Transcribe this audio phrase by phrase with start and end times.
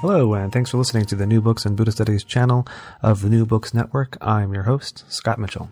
[0.00, 2.66] Hello, and thanks for listening to the New Books and Buddhist Studies channel
[3.02, 4.16] of the New Books Network.
[4.22, 5.68] I'm your host, Scott Mitchell.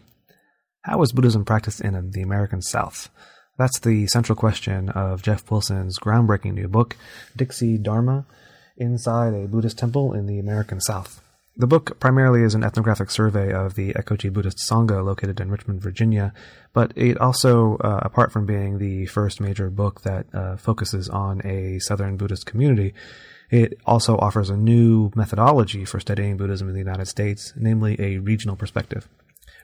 [0.82, 3.08] How was Buddhism practiced in the American South?
[3.56, 6.94] That's the central question of Jeff Wilson's groundbreaking new book,
[7.36, 8.26] Dixie Dharma
[8.76, 11.22] Inside a Buddhist Temple in the American South.
[11.56, 15.80] The book primarily is an ethnographic survey of the Ekoji Buddhist Sangha located in Richmond,
[15.80, 16.34] Virginia,
[16.74, 21.40] but it also, uh, apart from being the first major book that uh, focuses on
[21.46, 22.92] a Southern Buddhist community,
[23.50, 28.18] it also offers a new methodology for studying Buddhism in the United States, namely a
[28.18, 29.08] regional perspective.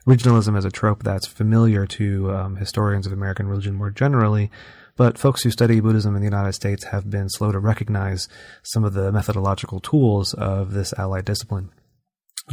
[0.07, 4.51] Regionalism is a trope that's familiar to um, historians of American religion more generally,
[4.95, 8.27] but folks who study Buddhism in the United States have been slow to recognize
[8.61, 11.71] some of the methodological tools of this allied discipline.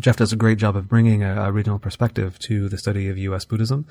[0.00, 3.18] Jeff does a great job of bringing a, a, regional perspective to the study of
[3.18, 3.44] U.S.
[3.44, 3.86] Buddhism.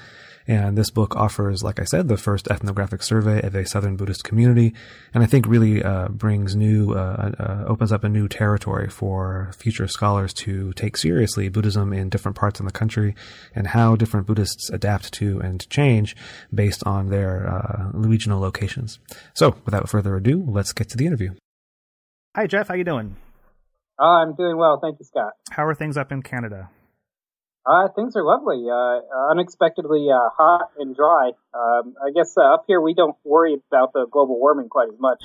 [0.47, 4.23] And this book offers, like I said, the first ethnographic survey of a Southern Buddhist
[4.23, 4.73] community.
[5.13, 9.51] And I think really uh, brings new, uh, uh, opens up a new territory for
[9.55, 13.13] future scholars to take seriously Buddhism in different parts of the country
[13.53, 16.15] and how different Buddhists adapt to and change
[16.51, 18.97] based on their uh, regional locations.
[19.35, 21.35] So without further ado, let's get to the interview.
[22.35, 22.69] Hi, Jeff.
[22.69, 23.15] How you doing?
[24.01, 25.33] Uh, I'm doing well, thank you, Scott.
[25.51, 26.69] How are things up in Canada?
[27.63, 28.65] Uh, things are lovely.
[28.67, 31.33] Uh, unexpectedly uh, hot and dry.
[31.53, 34.99] Um, I guess uh, up here we don't worry about the global warming quite as
[34.99, 35.23] much.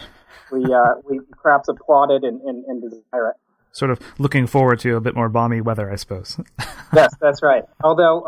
[0.53, 3.37] We uh, we perhaps applaud it and, and, and, desire it.
[3.73, 6.39] Sort of looking forward to a bit more balmy weather, I suppose.
[6.95, 7.63] yes, that's right.
[7.83, 8.25] Although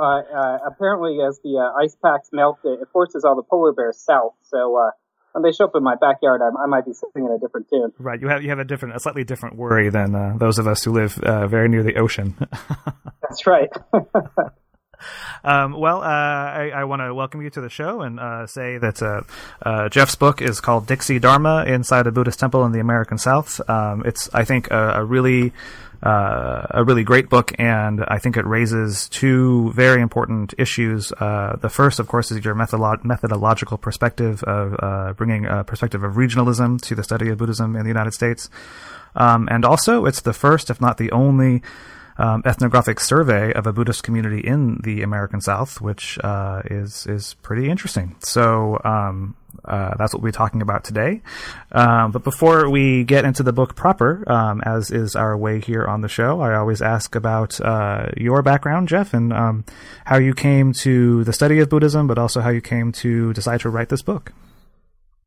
[0.66, 4.32] apparently, as the ice packs melt, it forces all the polar bears south.
[4.42, 4.92] So
[5.38, 7.92] when they show up in my backyard, I, I, might be singing a different tune.
[7.98, 8.20] Right.
[8.20, 10.82] You have you have a different, a slightly different worry than uh, those of us
[10.82, 12.36] who live uh, very near the ocean.
[13.22, 13.70] That's right.
[15.44, 18.78] Um, well, uh, I, I want to welcome you to the show and uh, say
[18.78, 19.22] that uh,
[19.62, 23.60] uh, Jeff's book is called Dixie Dharma Inside a Buddhist Temple in the American South.
[23.68, 25.52] Um, it's, I think, a, a really
[26.02, 31.10] uh, a really great book, and I think it raises two very important issues.
[31.12, 36.04] Uh, the first, of course, is your methodolo- methodological perspective of uh, bringing a perspective
[36.04, 38.48] of regionalism to the study of Buddhism in the United States,
[39.16, 41.62] um, and also it's the first, if not the only,
[42.18, 47.34] um, ethnographic survey of a Buddhist community in the American South, which uh, is is
[47.42, 48.16] pretty interesting.
[48.20, 51.22] So um, uh, that's what we'll be talking about today.
[51.72, 55.84] Um, but before we get into the book proper, um, as is our way here
[55.84, 59.64] on the show, I always ask about uh, your background, Jeff, and um,
[60.04, 63.60] how you came to the study of Buddhism, but also how you came to decide
[63.60, 64.32] to write this book.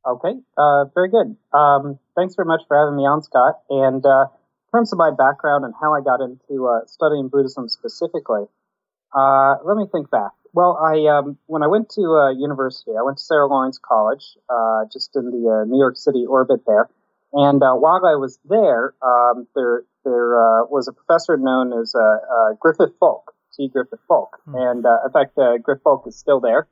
[0.05, 1.37] Okay, uh, very good.
[1.55, 3.61] Um, thanks very much for having me on, Scott.
[3.69, 4.25] And uh,
[4.71, 8.45] terms of my background and how I got into uh, studying Buddhism specifically,
[9.13, 10.31] uh, let me think back.
[10.53, 14.37] Well, I um, when I went to uh, university, I went to Sarah Lawrence College,
[14.49, 16.89] uh, just in the uh, New York City orbit there.
[17.33, 21.93] And uh, while I was there, um, there there was a professor known as
[22.59, 23.69] Griffith Foulk, T.
[23.69, 24.59] Griffith Foulk, mm.
[24.59, 26.67] and in fact, Griffith Foulk is still there.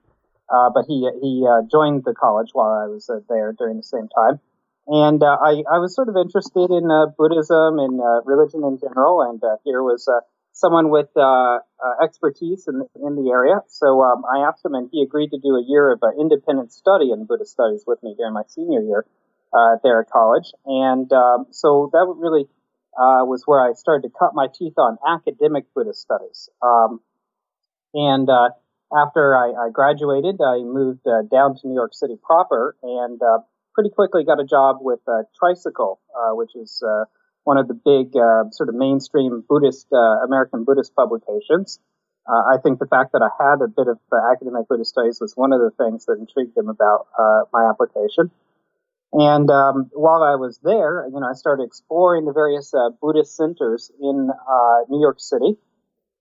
[0.49, 4.41] but he he joined the college while I was there during the same time.
[4.89, 8.79] And uh, I, I was sort of interested in uh, Buddhism and uh, religion in
[8.81, 11.59] general, and uh, here was uh, someone with uh,
[12.01, 13.61] expertise in, in the area.
[13.69, 17.11] So um, I asked him, and he agreed to do a year of independent study
[17.11, 19.05] in Buddhist studies with me during my senior year
[19.83, 20.49] there at college.
[20.65, 22.49] And um, so that really
[22.97, 26.49] was where I started to cut my teeth on academic Buddhist studies.
[26.63, 26.99] Um,
[27.93, 28.27] and
[28.91, 33.21] after I, I, graduated, I moved down to New York City proper and
[33.73, 37.05] pretty quickly got a job with uh, Tricycle, uh, which is uh,
[37.43, 41.79] one of the big uh, sort of mainstream Buddhist uh, American Buddhist publications.
[42.27, 43.97] Uh, I think the fact that I had a bit of
[44.31, 47.07] academic Buddhist studies was one of the things that intrigued them about
[47.51, 48.29] my application.
[49.11, 52.71] And um, while I was there, you know, I started exploring the various
[53.01, 54.29] Buddhist centers in
[54.89, 55.57] New York City,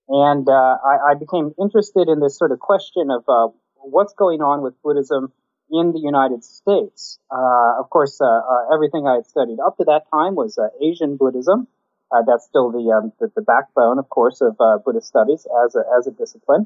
[0.07, 4.73] and I, I, became interested in this sort of question of what's going on with
[4.81, 5.31] Buddhism
[5.71, 7.19] in the United States.
[7.31, 10.69] Uh, of course, uh, uh, everything I had studied up to that time was uh,
[10.81, 11.67] Asian Buddhism.
[12.11, 15.75] Uh, that's still the, um, the, the backbone, of course, of uh, Buddhist studies as
[15.75, 16.65] a as a discipline.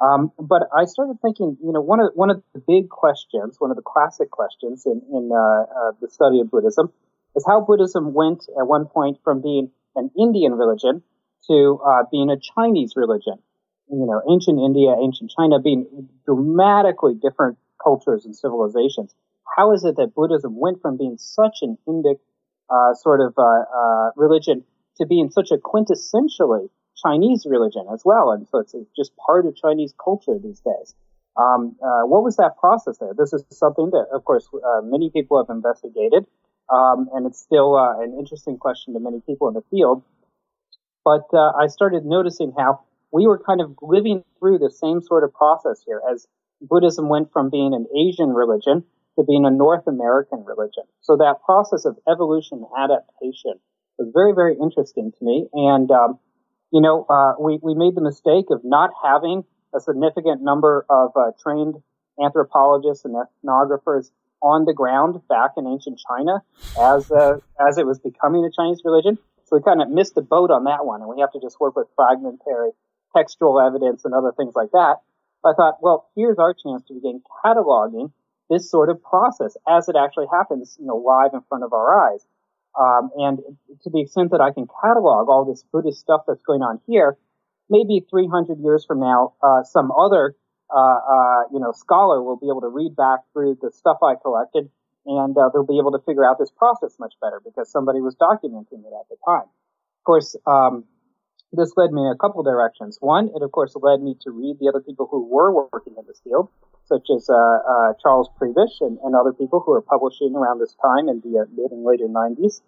[0.00, 3.70] Um, but I started thinking, you know, one of one of the big questions, one
[3.70, 6.92] of the classic questions in in the study of Buddhism,
[7.36, 11.02] is how Buddhism went at one point from being an Indian religion
[11.46, 11.78] to
[12.10, 13.38] being a Chinese religion
[13.90, 19.14] you know, ancient India, ancient China being dramatically different cultures and civilizations.
[19.56, 22.18] How is it that Buddhism went from being such an Indic
[22.70, 24.64] uh, sort of uh, uh, religion
[24.98, 26.66] to being such a quintessentially
[27.04, 28.26] Chinese religion as well?
[28.32, 30.94] And so it's just part of Chinese culture these days.
[31.36, 33.14] Um, uh, what was that process there?
[33.22, 36.24] This is something that, of course, uh, many people have investigated.
[36.72, 40.02] um, and it's still an interesting question to many people in the field.
[41.04, 42.80] But I started noticing how
[43.12, 46.26] we were kind of living through the same sort of process here as
[46.60, 48.84] Buddhism went from being an Asian religion
[49.18, 50.84] to being a North American religion.
[51.00, 53.60] So that process of evolution and adaptation
[53.98, 55.46] was very, very interesting to me.
[55.52, 56.18] And, um,
[56.72, 61.12] you know, uh, we, we made the mistake of not having a significant number of
[61.16, 61.76] uh, trained
[62.22, 64.10] anthropologists and ethnographers
[64.42, 66.42] on the ground back in ancient China
[66.78, 69.18] as uh, as it was becoming a Chinese religion.
[69.46, 71.58] So we kind of missed the boat on that one, and we have to just
[71.60, 72.70] work with fragmentary
[73.16, 74.96] textual evidence and other things like that.
[75.44, 78.12] I thought, well, here's our chance to begin cataloging
[78.50, 82.12] this sort of process as it actually happens, you know, live in front of our
[82.12, 82.26] eyes.
[82.78, 83.38] Um, and
[83.82, 87.16] to the extent that I can catalog all this Buddhist stuff that's going on here,
[87.70, 90.34] maybe 300 years from now, uh, some other,
[90.74, 94.14] uh, uh, you know, scholar will be able to read back through the stuff I
[94.20, 94.70] collected
[95.06, 98.16] and uh, they'll be able to figure out this process much better because somebody was
[98.16, 99.44] documenting it at the time.
[99.44, 100.84] Of course, um,
[101.56, 102.98] this led me in a couple directions.
[103.00, 106.04] One, it of course led me to read the other people who were working in
[106.06, 106.48] this field,
[106.86, 110.74] such as uh, uh, Charles Prebish and, and, other people who were publishing around this
[110.82, 112.60] time in the uh, mid and later 90s.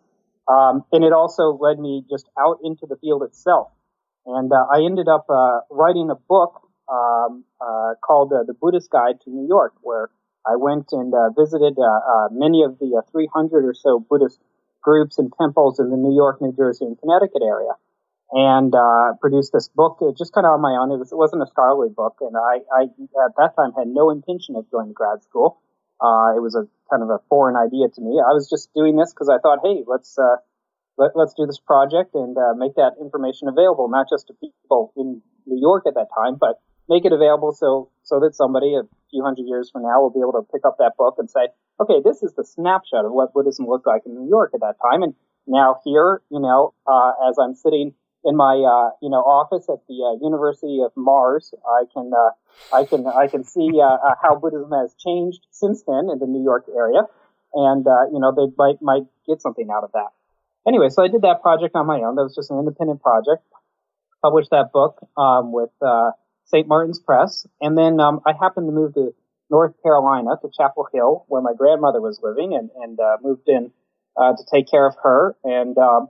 [0.49, 3.69] Um, and it also led me just out into the field itself.
[4.27, 9.21] And uh, I ended up uh, writing a book um, uh, called The Buddhist Guide
[9.25, 10.11] to New York, where
[10.47, 11.77] I went and visited
[12.31, 14.39] many of the 300 or so Buddhist
[14.81, 17.73] groups and temples in the New York, New Jersey, and Connecticut area
[18.33, 20.91] and uh, produced this book uh, just kind of on my own.
[20.91, 22.83] It, was, it wasn't a scholarly book, and I, I
[23.25, 25.61] at that time had no intention of going to grad school.
[26.01, 28.21] Uh, it was a kind of a foreign idea to me.
[28.21, 30.37] I was just doing this because I thought, hey, let's uh,
[30.99, 34.93] let, us do this project and uh, make that information available, not just to people
[34.97, 38.83] in New York at that time, but make it available so so that somebody a
[39.11, 41.49] few hundred years from now will be able to pick up that book and say,
[41.81, 44.77] okay, this is the snapshot of what Buddhism looked like in New York at that
[44.83, 45.15] time, and
[45.47, 47.95] now here, you know, uh, as I'm sitting
[48.25, 52.77] in my uh, you know office at the uh, University of Mars, I can uh,
[52.77, 56.27] I can I can see uh, uh, how Buddhism has changed since then in the
[56.27, 57.03] New York area,
[57.55, 60.09] and uh, you know they might might get something out of that.
[60.67, 62.17] Anyway, so I did that project on my own.
[62.17, 63.43] That was just an independent project.
[64.23, 65.71] Published that book um, with
[66.47, 66.67] St.
[66.67, 69.15] Martin's Press, and then um, I happened to move to
[69.51, 73.71] North Carolina to Chapel Hill, where my grandmother was living, and and moved in
[74.19, 75.79] to take care of her and.
[75.79, 76.09] Um,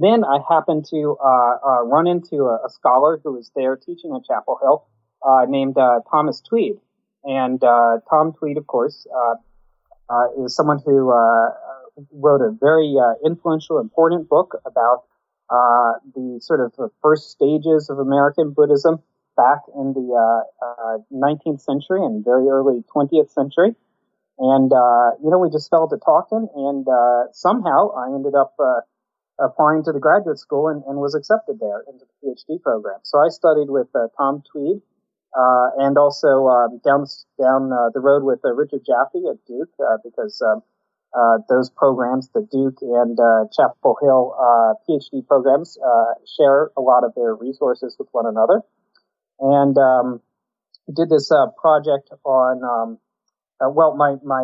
[0.00, 4.14] then I happened to uh, uh, run into a, a, scholar who was there teaching
[4.14, 4.86] at Chapel Hill
[5.26, 6.78] uh, named uh, Thomas Tweed.
[7.24, 11.12] And uh, Tom Tweed, of course, uh, is someone who
[12.12, 12.94] wrote a very
[13.24, 15.04] influential, important book about
[15.50, 19.02] the sort of first stages of American Buddhism
[19.36, 20.44] back in the
[21.12, 23.74] 19th century and very early 20th century.
[24.38, 26.86] And, you know, we just fell to talking and
[27.32, 28.54] somehow I ended up
[29.38, 33.00] applying to the graduate school and, and was accepted there into the PhD program.
[33.02, 34.80] So I studied with uh, Tom Tweed
[35.36, 37.04] uh, and also um, down
[37.38, 40.62] down uh, the road with uh, Richard Jaffe at Duke uh, because um,
[41.14, 43.18] uh, those programs, the Duke and
[43.52, 44.34] Chapel Hill
[44.88, 45.78] PhD programs,
[46.36, 48.62] share a lot of their resources with one another.
[49.40, 50.20] And um,
[50.94, 51.30] did this
[51.60, 52.98] project on um,
[53.74, 54.42] well, my my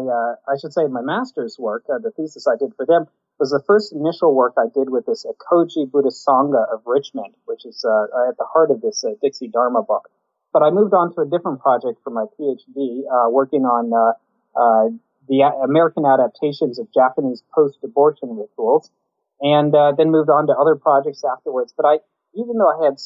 [0.48, 3.06] I should say my master's work, the thesis I did for them
[3.42, 7.66] was the first initial work I did with this Ekoji Buddhist Sangha of Richmond, which
[7.66, 10.08] is uh, at the heart of this uh, Dixie Dharma book.
[10.52, 14.14] But I moved on to a different project for my PhD, uh, working on uh,
[14.54, 14.90] uh,
[15.28, 18.92] the American adaptations of Japanese post-abortion rituals,
[19.40, 21.74] and uh, then moved on to other projects afterwards.
[21.76, 21.98] But I,
[22.36, 22.98] even though I had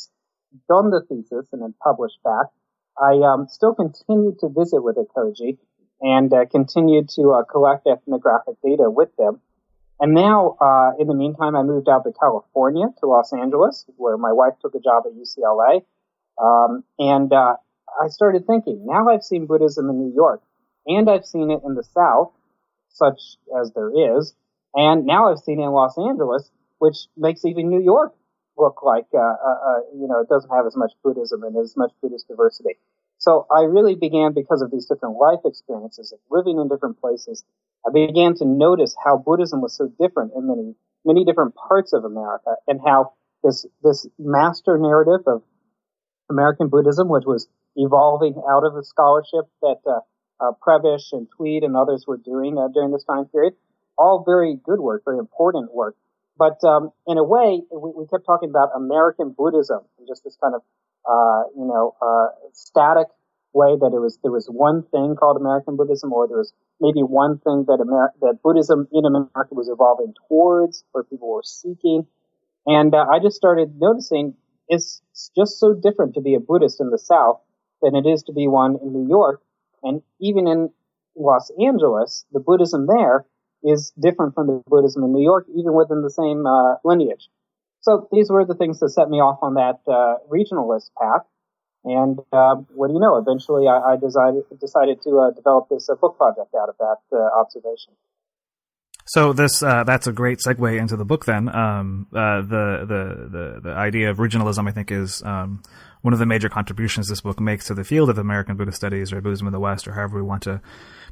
[0.69, 2.53] done the thesis and had published back,
[3.01, 5.57] I um, still continued to visit with Ekoji
[6.03, 9.41] and continued to collect ethnographic data with them.
[9.99, 14.17] And now, uh, in the meantime, I moved out to California, to Los Angeles, where
[14.19, 15.83] my wife took a job at UCLA.
[16.41, 17.57] Um, and uh,
[18.01, 20.43] I started thinking, now I've seen Buddhism in New York,
[20.87, 22.33] and I've seen it in the South,
[22.91, 23.21] such
[23.59, 24.35] as there is,
[24.75, 28.15] and now I've seen it in Los Angeles, which makes even New York
[28.59, 31.77] look like, uh, uh, uh you know, it doesn't have as much Buddhism and as
[31.77, 32.79] much Buddhist diversity.
[33.19, 37.45] So I really began because of these different life experiences of living in different places
[37.87, 40.75] I began to notice how Buddhism was so different in many,
[41.05, 43.13] many different parts of America and how
[43.45, 45.43] this, this master narrative of
[46.29, 50.01] American Buddhism, which was evolving out of the scholarship that, uh,
[50.41, 53.55] uh, Prebish and Tweed and others were doing uh, during this time period,
[53.97, 55.97] all very good work, very important work.
[56.39, 60.37] But um, in a way, we, we, kept talking about American Buddhism and just this
[60.43, 60.63] kind of,
[61.09, 63.07] uh, you know, uh, static
[63.53, 67.01] way that it was there was one thing called American Buddhism, or there was maybe
[67.01, 72.07] one thing that Amer- that Buddhism in America was evolving towards, or people were seeking.
[72.67, 74.35] And uh, I just started noticing
[74.69, 75.01] it's
[75.37, 77.41] just so different to be a Buddhist in the South
[77.83, 79.43] than it is to be one in New York,
[79.83, 80.71] and even in
[81.17, 83.25] Los Angeles, the Buddhism there
[83.63, 87.29] is different from the Buddhism in New York, even within the same uh, lineage.
[87.81, 91.23] So these were the things that set me off on that uh, regionalist path.
[91.87, 93.17] And uh, what do you know?
[93.17, 96.99] Eventually, I, I decided decided to uh, develop this uh, book project out of that
[97.13, 97.95] uh, observation.
[99.05, 101.27] So this uh, that's a great segue into the book.
[101.27, 105.63] Then um, uh, the, the the the idea of regionalism, I think, is um,
[106.03, 109.13] one of the major contributions this book makes to the field of American Buddhist studies
[109.13, 110.61] or Buddhism in the West, or however we want to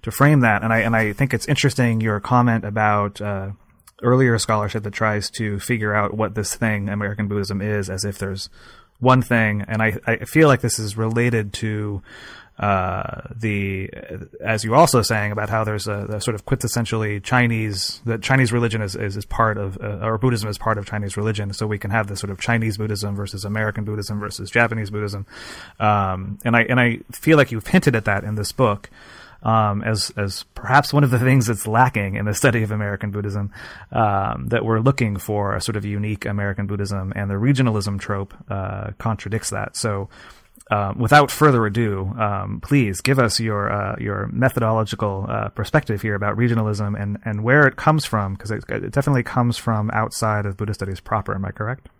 [0.02, 0.64] to frame that.
[0.64, 3.20] And I and I think it's interesting your comment about
[4.02, 8.18] earlier scholarship that tries to figure out what this thing American Buddhism is, as if
[8.18, 8.50] there's
[9.04, 12.02] one thing, and I, I feel like this is related to
[12.58, 13.90] uh, the
[14.40, 18.52] as you're also saying about how there's a, a, sort of quintessentially Chinese that Chinese
[18.52, 21.66] religion is is, is part of uh, or Buddhism is part of Chinese religion, so
[21.66, 25.26] we can have this sort of Chinese Buddhism versus American Buddhism versus Japanese Buddhism,
[25.80, 28.88] um, and I and I feel like you've hinted at that in this book
[29.44, 33.10] um, as as perhaps one of the things that's lacking in the study of American
[33.10, 33.52] Buddhism.
[33.92, 38.34] Um, that we're looking for a sort of unique American Buddhism, and the regionalism trope
[38.50, 39.76] uh, contradicts that.
[39.76, 40.08] So.
[40.70, 46.14] Um, without further ado, um, please give us your uh, your methodological uh, perspective here
[46.14, 50.46] about regionalism and, and where it comes from, because it, it, definitely comes from outside
[50.46, 51.34] of Buddhist studies proper.
[51.34, 51.90] Am I correct?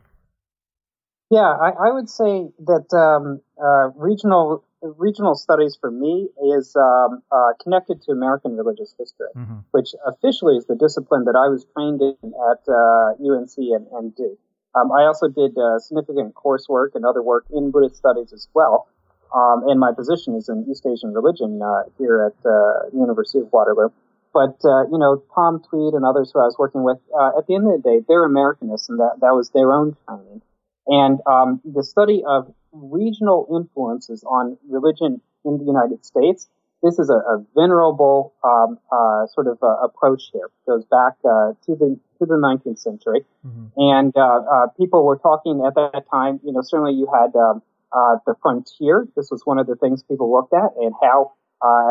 [1.31, 4.65] Yeah, I, I would say that um, uh, regional
[4.97, 9.59] regional studies for me is um, uh, connected to American religious history, mm-hmm.
[9.71, 14.15] which officially is the discipline that I was trained in at uh, UNC and, and
[14.15, 14.39] Duke.
[14.75, 18.89] Um, I also did uh, significant coursework and other work in Buddhist studies as well.
[19.35, 23.41] Um, and my position is in East Asian religion uh, here at uh, the University
[23.41, 23.89] of Waterloo.
[24.33, 26.99] But uh, you know, Tom Tweed and others who I was working with,
[27.39, 30.43] at the end of the day, they're Americanists, and that that was their own training.
[30.87, 36.49] And um, the study of regional influences on religion in the United States,
[36.85, 40.47] this is a, a venerable um, uh, sort of uh, approach here.
[40.47, 43.67] It goes back uh, to the to the 19th century, mm-hmm.
[43.77, 46.41] and uh, uh, people were talking at that time.
[46.45, 49.09] You know, certainly you had um, uh, the frontier.
[49.17, 51.33] This was one of the things people looked at, and how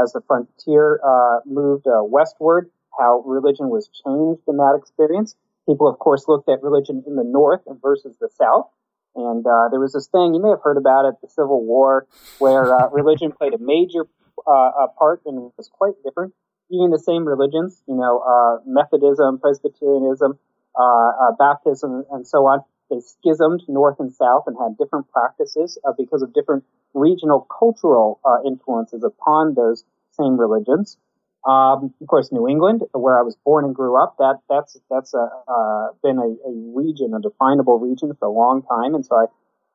[0.04, 1.00] as the frontier
[1.48, 5.36] moved westward, how religion was changed in that experience.
[5.68, 8.68] People, of course, looked at religion in the north and versus the south
[9.16, 12.08] and uh, there was this thing you may have heard about it, the Civil War,
[12.40, 14.06] where uh, religion played a major
[14.48, 16.34] uh, part and was quite different.
[16.72, 20.40] Even the same religions, you know, uh, Methodism, Presbyterianism,
[20.78, 25.78] uh, uh, Baptism, and so on, they schismed north and south and had different practices
[25.98, 30.98] because of different regional cultural influences upon those same religions.
[31.46, 35.14] Um, of course, New England, where I was born and grew up, that that's that's
[35.14, 39.16] a, uh, been a, a, region, a definable region for a long time, and so
[39.18, 39.26] I,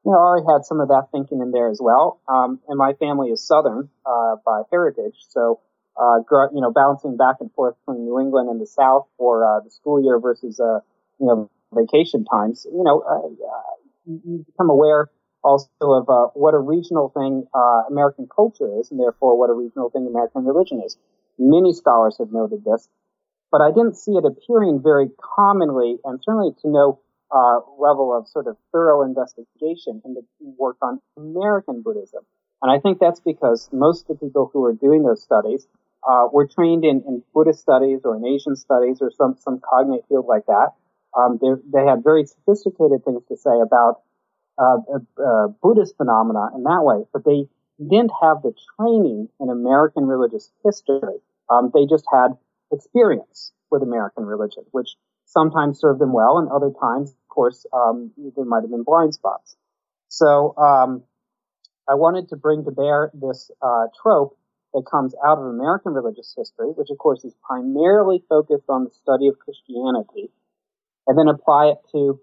[0.05, 2.21] you know, already had some of that thinking in there as well.
[2.27, 5.61] Um, and my family is Southern uh, by heritage, so
[6.01, 6.21] uh,
[6.55, 9.71] you know, bouncing back and forth between New England and the South for uh, the
[9.71, 10.81] school year versus uh,
[11.21, 12.67] you know vacation times.
[12.73, 13.37] You know,
[14.07, 15.11] you become aware
[15.43, 19.55] also of uh, what a regional thing uh, American culture is, and therefore what a
[19.55, 20.97] regional thing American religion is.
[21.39, 22.89] Many scholars have noted this,
[23.51, 28.27] but I didn't see it appearing very commonly, and certainly to no uh, level of
[28.27, 32.25] sort of thorough investigation in the work on American Buddhism.
[32.63, 35.67] And I think that's because most of the people who are doing those studies
[36.09, 40.05] uh, were trained in, in, Buddhist studies or in Asian studies or some some cognate
[40.09, 40.75] field like that.
[41.17, 44.03] Um, they had very sophisticated things to say about
[44.59, 44.79] uh,
[45.23, 47.49] uh, Buddhist phenomena in that way, but they
[47.79, 52.37] didn't have the training in American religious history um, they just had
[52.73, 58.13] experience with American religion, which sometimes served them well, and other times, of course, um,
[58.37, 59.57] there might have been blind spots.
[60.09, 61.03] So um,
[61.89, 64.37] I wanted to bring to bear this uh, trope
[64.75, 68.91] that comes out of American religious history, which of course is primarily focused on the
[68.91, 70.31] study of Christianity,
[71.07, 72.21] and then apply it to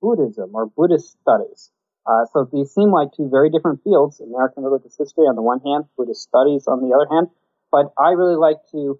[0.00, 1.70] Buddhism or Buddhist studies.
[2.06, 5.60] Uh, so these seem like two very different fields: American religious history on the one
[5.60, 7.28] hand, Buddhist studies on the other hand.
[7.70, 8.98] But I really like to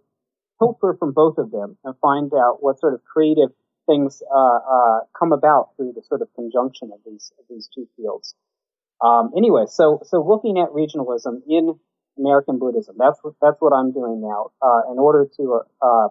[0.59, 3.51] pilfer from both of them and find out what sort of creative
[3.87, 7.87] things uh, uh, come about through the sort of conjunction of these of these two
[7.97, 8.35] fields.
[9.01, 11.79] Um, anyway, so so looking at regionalism in
[12.19, 16.09] American Buddhism, that's what that's what I'm doing now uh, in order to uh,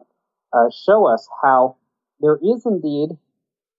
[0.54, 1.78] uh, show us how
[2.20, 3.10] there is indeed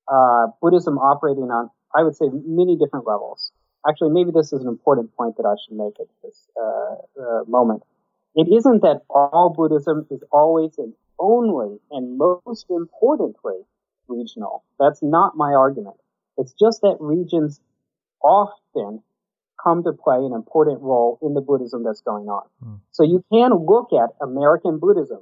[0.09, 3.53] uh, Buddhism operating on, I would say, many different levels.
[3.89, 7.45] actually, maybe this is an important point that I should make at this uh, uh,
[7.47, 7.83] moment.
[8.35, 13.61] It isn't that all Buddhism is always and only and most importantly
[14.09, 14.65] regional.
[14.79, 15.97] That's not my argument.
[16.37, 17.61] It's just that regions
[18.23, 19.03] often
[19.63, 22.47] come to play an important role in the Buddhism that's going on.
[22.63, 22.81] Mm.
[22.91, 25.21] So you can look at American Buddhism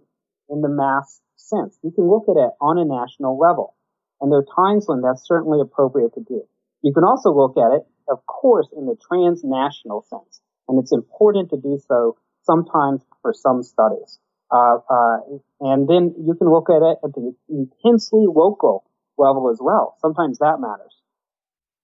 [0.48, 1.78] in the mass sense.
[1.82, 3.74] You can look at it on a national level.
[4.20, 6.46] And there are times when that's certainly appropriate to do.
[6.82, 10.40] You can also look at it, of course, in the transnational sense.
[10.68, 14.18] And it's important to do so sometimes for some studies.
[14.50, 15.18] Uh, uh,
[15.60, 18.84] and then you can look at it at the intensely local
[19.16, 19.96] level as well.
[20.00, 20.96] Sometimes that matters.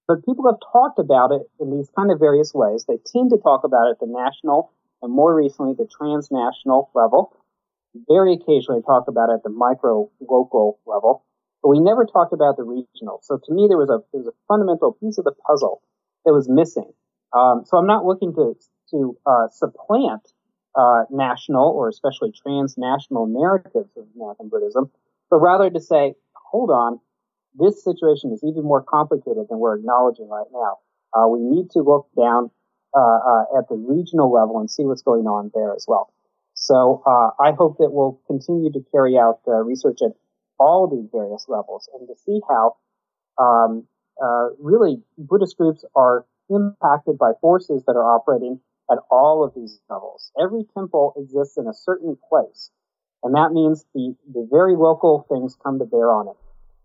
[0.06, 2.84] But people have talked about it in these kind of various ways.
[2.86, 7.36] They tend to talk about it at the national and more recently the transnational level.
[8.08, 11.24] Very occasionally talk about it at the micro local level.
[11.62, 13.20] But we never talked about the regional.
[13.22, 15.82] So to me, there was a, there was a fundamental piece of the puzzle
[16.24, 16.92] that was missing.
[17.32, 18.54] Um, so I'm not looking to,
[18.90, 20.32] to, uh, supplant,
[20.74, 24.90] uh, national or especially transnational narratives of American Buddhism,
[25.30, 27.00] but rather to say, hold on,
[27.58, 30.78] this situation is even more complicated than we're acknowledging right now.
[31.12, 32.50] Uh, we need to look down
[32.96, 36.12] uh, uh, at the regional level and see what's going on there as well.
[36.54, 40.12] So uh, I hope that we'll continue to carry out research at
[40.58, 42.76] all these various levels and to see how
[43.38, 43.86] um,
[44.22, 48.60] uh, really Buddhist groups are impacted by forces that are operating
[48.90, 50.32] at all of these levels.
[50.40, 52.70] Every temple exists in a certain place,
[53.22, 56.36] and that means the, the very local things come to bear on it.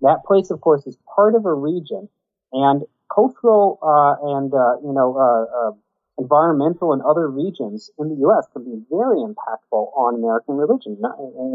[0.02, 2.10] That place, of course, is part of a region,
[2.52, 5.72] and cultural uh, and uh, you know uh, uh,
[6.20, 8.48] environmental and other regions in the U.S.
[8.54, 11.02] can be very impactful on American religion,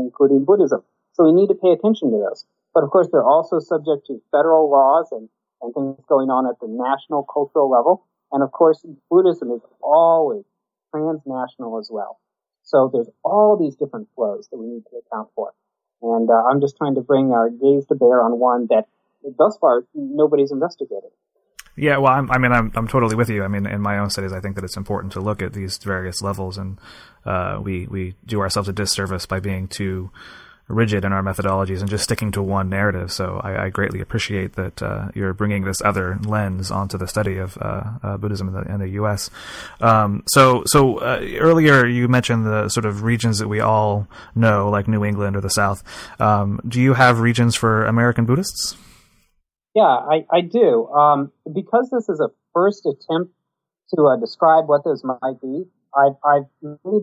[0.01, 0.83] including Buddhism.
[1.19, 2.47] So we need to pay attention to those.
[2.73, 5.29] But of course, they're also subject to federal laws and,
[5.61, 8.07] and things going on at the national cultural level.
[8.31, 10.45] And of course, Buddhism is always
[10.95, 12.21] transnational as well.
[12.63, 15.55] So there's all these different flows that we need to account for.
[16.03, 18.87] And uh, I'm just trying to bring our gaze to bear on one that
[19.37, 21.11] thus far nobody's investigated.
[21.75, 23.45] Yeah, well, I'm, i mean, I'm I'm totally with you.
[23.45, 25.79] I mean, in my own studies, I think that it's important to look at these
[25.79, 26.79] various levels, and
[27.25, 30.11] uh, we we do ourselves a disservice by being too
[30.69, 33.11] rigid in our methodologies and just sticking to one narrative.
[33.11, 37.39] So I, I greatly appreciate that uh, you're bringing this other lens onto the study
[37.39, 39.31] of uh, uh, Buddhism in the, in the U.S.
[39.81, 44.69] Um, so, so uh, earlier you mentioned the sort of regions that we all know,
[44.69, 45.83] like New England or the South.
[46.21, 48.77] Um, do you have regions for American Buddhists?
[49.75, 50.89] Yeah, I, I do.
[50.89, 53.33] Um, because this is a first attempt
[53.95, 55.65] to uh, describe what those might be,
[55.97, 56.47] I've, I've
[56.85, 57.03] made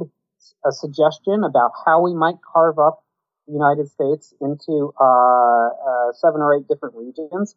[0.63, 3.04] a suggestion about how we might carve up
[3.47, 7.55] United States into uh, uh, seven or eight different regions.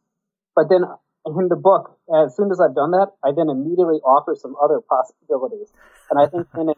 [0.54, 0.84] But then
[1.26, 4.80] in the book, as soon as I've done that, I then immediately offer some other
[4.80, 5.72] possibilities.
[6.10, 6.72] And I think in,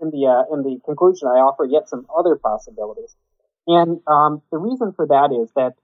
[0.00, 3.16] in the uh, in the conclusion, I offer yet some other possibilities.
[3.66, 5.74] And um, the reason for that is that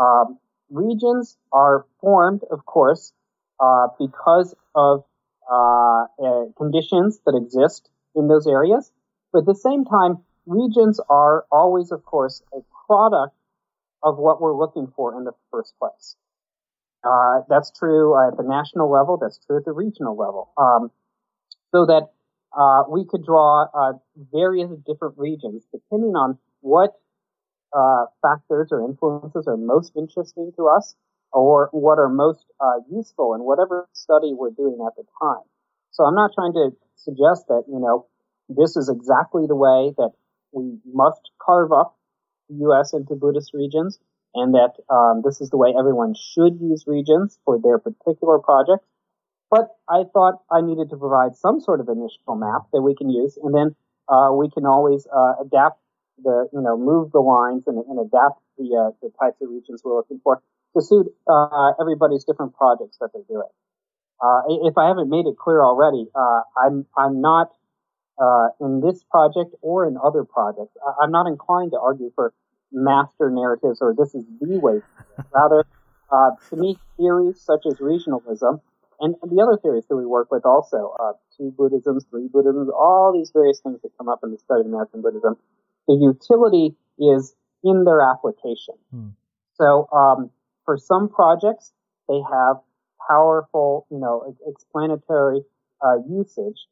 [0.00, 0.38] um,
[0.70, 3.12] regions are formed, of course,
[3.60, 5.04] uh, because of
[5.50, 8.90] uh, uh, conditions that exist in those areas.
[9.32, 13.34] But at the same time, regions are always, of course, a product
[14.02, 16.16] of what we're looking for in the first place.
[17.04, 19.16] Uh, that's true at the national level.
[19.16, 20.50] That's true at the regional level.
[20.56, 20.90] Um,
[21.72, 22.10] so that
[22.56, 23.92] uh, we could draw uh,
[24.32, 26.94] various different regions depending on what
[27.76, 30.94] uh, factors or influences are most interesting to us,
[31.32, 35.44] or what are most uh, useful in whatever study we're doing at the time.
[35.90, 38.06] So I'm not trying to suggest that you know
[38.48, 40.12] this is exactly the way that
[40.56, 41.96] we must carve up
[42.48, 42.94] the U.S.
[42.94, 43.98] into Buddhist regions,
[44.34, 48.86] and that um, this is the way everyone should use regions for their particular projects.
[49.50, 53.10] But I thought I needed to provide some sort of initial map that we can
[53.10, 53.76] use, and then
[54.08, 55.78] uh, we can always uh, adapt
[56.24, 59.82] the, you know, move the lines and, and adapt the uh, the types of regions
[59.84, 60.42] we're looking for
[60.74, 63.52] to suit uh, everybody's different projects that they're doing.
[64.20, 67.52] Uh, if I haven't made it clear already, uh, I'm I'm not
[68.18, 70.76] uh, in this project or in other projects.
[70.84, 72.32] I- am not inclined to argue for
[72.72, 74.82] master narratives or this is the way.
[75.32, 75.64] Rather,
[76.10, 78.60] uh, to me, theories such as regionalism
[79.00, 83.12] and the other theories that we work with also, uh, two Buddhisms, three Buddhisms, all
[83.12, 85.36] these various things that come up in the study of American Buddhism,
[85.86, 88.74] the utility is in their application.
[88.90, 89.08] Hmm.
[89.54, 90.30] So, um,
[90.64, 91.72] for some projects,
[92.08, 92.56] they have
[93.06, 95.42] powerful, you know, explanatory
[95.84, 96.66] uh, usage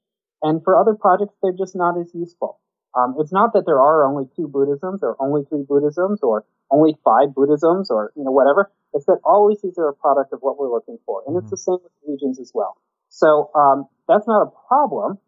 [0.45, 2.61] and for other projects, they're just not as useful.
[2.95, 6.97] Um, it's not that there are only two Buddhisms or only three Buddhisms or only
[7.03, 8.71] five Buddhisms or, you know, whatever.
[8.93, 11.23] It's that always these are a product of what we're looking for.
[11.27, 11.45] And mm-hmm.
[11.45, 12.77] it's the same with regions as well.
[13.09, 15.19] So um, that's not a problem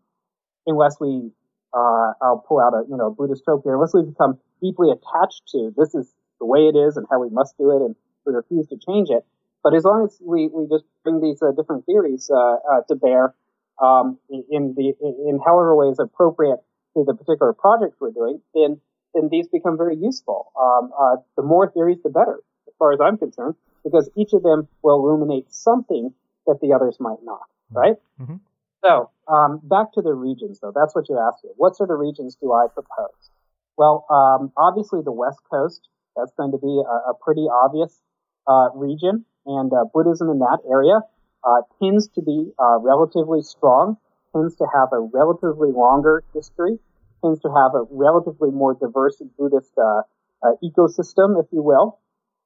[0.66, 1.32] unless we,
[1.72, 5.42] uh, I'll pull out a you know Buddhist trope here, unless we become deeply attached
[5.52, 8.34] to this is the way it is and how we must do it, and we
[8.34, 9.24] refuse to change it.
[9.62, 12.94] But as long as we, we just bring these uh, different theories uh, uh, to
[12.94, 13.34] bear
[13.82, 16.60] um, in the in however ways appropriate
[16.96, 18.80] to the particular project we're doing, then
[19.14, 20.52] then these become very useful.
[20.60, 24.42] Um, uh, the more theories, the better, as far as I'm concerned, because each of
[24.42, 26.12] them will illuminate something
[26.46, 27.40] that the others might not.
[27.72, 27.78] Mm-hmm.
[27.78, 27.96] Right.
[28.20, 28.36] Mm-hmm.
[28.84, 30.72] So um, back to the regions, though.
[30.74, 31.50] That's what you asked me.
[31.56, 33.30] What sort of regions do I propose?
[33.76, 35.88] Well, um, obviously the West Coast.
[36.16, 38.00] That's going to be a, a pretty obvious
[38.46, 41.00] uh, region, and uh, Buddhism in that area
[41.46, 43.96] uh, tends to be uh, relatively strong,
[44.34, 46.78] tends to have a relatively longer history,
[47.22, 50.02] tends to have a relatively more diverse Buddhist uh,
[50.42, 51.98] uh, ecosystem, if you will.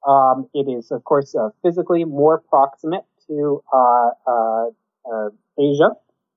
[0.07, 3.63] Um, it is, of course, physically more proximate to
[5.59, 5.91] Asia,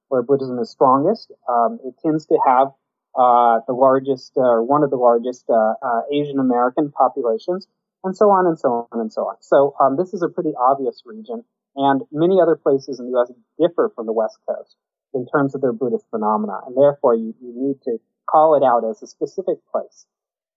[0.10, 1.32] where Buddhism is strongest.
[1.50, 2.74] Um, it tends to have
[3.16, 7.68] uh, the largest or uh, one of the largest uh, uh, Asian American populations,
[8.04, 9.36] and so on and so on and so on.
[9.40, 11.44] So um, this is a pretty obvious region,
[11.76, 13.32] and many other places in the U.S.
[13.60, 14.76] differ from the West Coast
[15.14, 17.98] in terms of their Buddhist phenomena, and therefore you, you need to
[18.30, 20.06] call it out as a specific place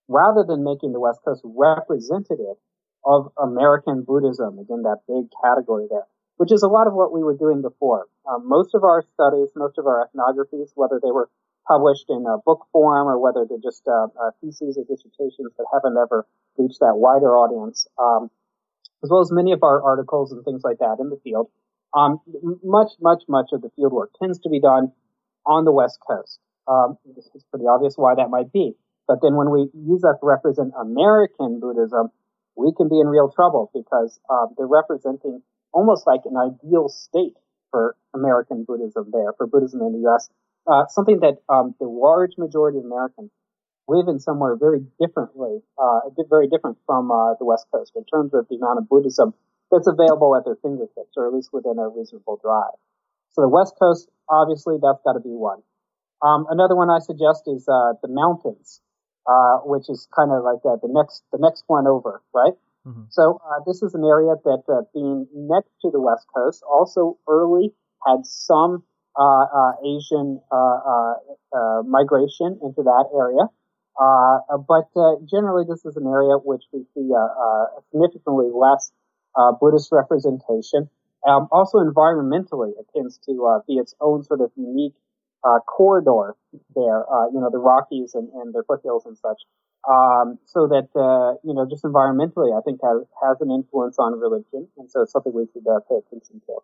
[0.09, 2.57] rather than making the West Coast representative
[3.05, 7.23] of American Buddhism, again, that big category there, which is a lot of what we
[7.23, 8.07] were doing before.
[8.29, 11.29] Um, most of our studies, most of our ethnographies, whether they were
[11.69, 15.67] published in a book form or whether they're just uh, uh, theses or dissertations that
[15.73, 16.27] haven't ever
[16.57, 18.31] reached that wider audience, um,
[19.03, 21.49] as well as many of our articles and things like that in the field.
[21.95, 22.21] Um,
[22.63, 24.93] much, much, much of the field work tends to be done
[25.47, 26.41] on the West Coast.
[26.69, 28.73] Um, it's pretty obvious why that might be.
[29.07, 32.11] But then when we use that to represent American Buddhism,
[32.57, 37.37] we can be in real trouble because uh, they're representing almost like an ideal state
[37.71, 40.29] for American Buddhism there, for Buddhism in the U.S
[40.67, 43.31] uh, something that um, the large majority of Americans
[43.89, 48.35] live in somewhere very differently, uh, very different from uh, the West Coast in terms
[48.35, 49.35] of the amount of Buddhism
[49.71, 52.75] that's available at their fingertips, or at least within a reasonable drive.
[53.33, 55.63] So the West Coast, obviously, that's got to be one.
[56.23, 58.81] Um, another one I suggest is uh, the mountains,
[59.27, 62.55] uh, which is kind of like uh, the next the next one over, right?
[62.87, 63.03] Mm-hmm.
[63.11, 67.75] So this is an area that, being next to the West Coast, also early
[68.07, 68.85] had some
[69.19, 73.49] uh, uh, Asian uh, migration into that area.
[73.99, 74.89] But
[75.29, 78.93] generally, this is an area which we see uh, significantly less
[79.61, 80.89] Buddhist representation.
[81.27, 84.95] Um, also, environmentally, it tends to be its own sort of unique
[85.45, 86.35] uh, corridor
[86.75, 89.43] there, uh, you know, the Rockies and, and their foothills and such.
[89.87, 94.19] Um, so that, uh, you know, just environmentally, I think has, has an influence on
[94.19, 94.67] religion.
[94.77, 96.59] And so it's something we should pay attention to.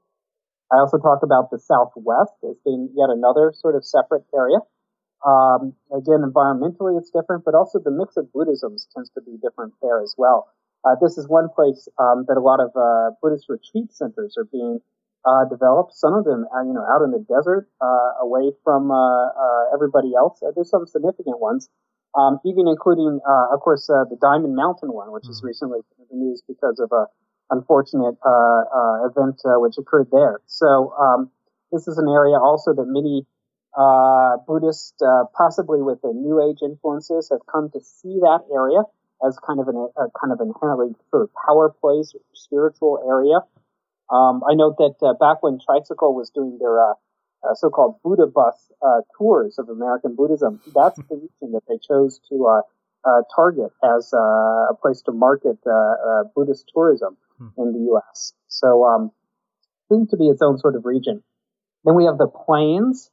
[0.72, 4.58] I also talked about the Southwest as being yet another sort of separate area.
[5.24, 9.74] Um, again, environmentally it's different, but also the mix of Buddhisms tends to be different
[9.82, 10.48] there as well.
[10.84, 14.44] Uh, this is one place um, that a lot of uh, Buddhist retreat centers are
[14.44, 14.80] being
[15.24, 15.94] uh, developed.
[15.94, 19.28] Some of them, uh, you know, out in the desert, uh, away from uh,
[19.72, 20.42] everybody else.
[20.54, 21.70] there's some significant ones,
[22.18, 25.38] um, even including, of course, the Diamond Mountain one, which mm-hmm.
[25.38, 27.06] is recently in the news because of a
[27.52, 30.40] unfortunate uh, uh, event uh, which occurred there.
[30.46, 31.30] So um,
[31.70, 33.26] this is an area also that many
[33.76, 38.82] uh, Buddhists, uh, possibly with the New Age influences, have come to see that area
[39.26, 43.40] as kind of an, a kind of inherently sort of power place, spiritual area.
[44.10, 46.94] Um, I note that uh, back when Tricycle was doing their
[47.54, 48.54] so-called Buddha bus
[49.16, 52.62] tours of American Buddhism, that's the region that they chose to
[53.34, 55.58] target as a place to market
[56.34, 57.48] Buddhist tourism hmm.
[57.56, 58.34] in the U.S.
[58.48, 59.12] So um,
[59.90, 61.22] seems to be its own sort of region.
[61.84, 63.10] Then we have the plains.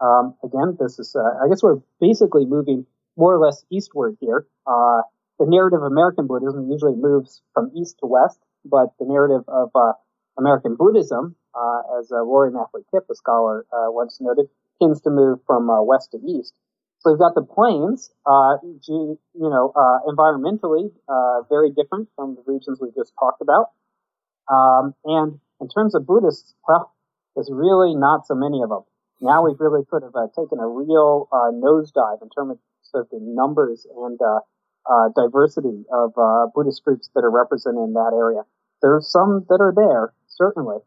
[0.00, 4.46] Um, again, this is uh, I guess we're basically moving more or less eastward here.
[4.66, 5.02] Uh,
[5.38, 9.70] the narrative of American Buddhism usually moves from east to west, but the narrative of
[9.74, 9.92] uh,
[10.38, 14.46] American Buddhism, uh, as uh, Rory Mathily Kipp, a scholar, uh, once noted,
[14.80, 16.54] tends to move from west to east.
[16.98, 22.42] So we've got the plains, uh, you know, uh, environmentally, uh, very different from the
[22.50, 23.70] regions we just talked about.
[24.50, 26.92] Um, and in terms of Buddhists, well,
[27.34, 28.82] there's really not so many of them.
[29.20, 32.58] Now we've really sort of uh, taken a real uh, nosedive in terms
[32.94, 36.14] of the numbers and uh, diversity of
[36.54, 38.42] Buddhist groups that are represented in that area.
[38.82, 40.78] There are some that are there, certainly.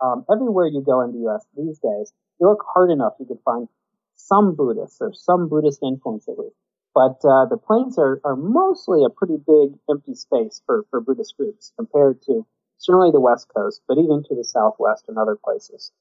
[0.00, 1.46] Um, everywhere you go in the U.S.
[1.56, 3.68] these days, you look hard enough, you could find
[4.14, 6.56] some Buddhists or some Buddhist influence at least.
[6.94, 11.36] But uh, the plains are, are mostly a pretty big empty space for, for Buddhist
[11.36, 12.46] groups compared to
[12.78, 15.92] certainly the West Coast, but even to the Southwest and other places.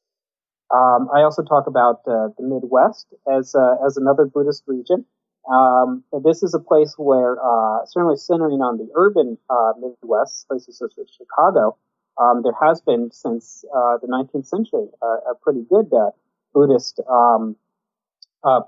[0.74, 5.06] Um, I also talk about uh, the Midwest as uh, as another Buddhist region.
[5.50, 10.78] Um, this is a place where, uh, certainly centering on the urban uh, Midwest, places
[10.78, 11.78] such as Chicago,
[12.20, 16.10] um, there has been since uh, the 19th century a pretty good uh,
[16.54, 17.56] Buddhist um,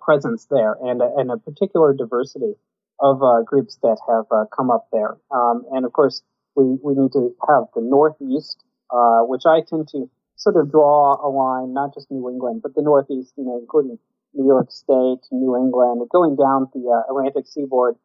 [0.02, 2.54] presence there, and and a particular diversity
[3.02, 5.18] of groups that have come up there.
[5.32, 6.22] Um, and of course,
[6.56, 8.64] we we need to have the Northeast,
[9.28, 12.82] which I tend to sort of draw a line, not just New England, but the
[12.82, 13.99] Northeast, you know, including
[14.34, 17.95] New York State, New England, going down the uh, Atlantic seaboard,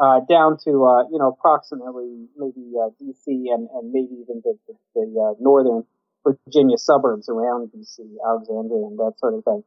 [0.00, 4.56] uh, down to, uh, you know, approximately maybe uh, DC and, and maybe even the,
[4.66, 5.84] the, the uh, northern
[6.24, 9.62] Virginia suburbs around DC, Alexandria, and that sort of thing.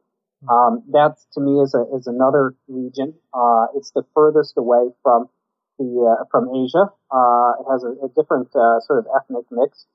[0.50, 3.14] Um, that to me is a, is another region.
[3.32, 5.28] Uh, it's the furthest away from
[5.78, 6.90] the, from Asia.
[7.10, 9.86] Uh, it has a, a different, sort of ethnic mix.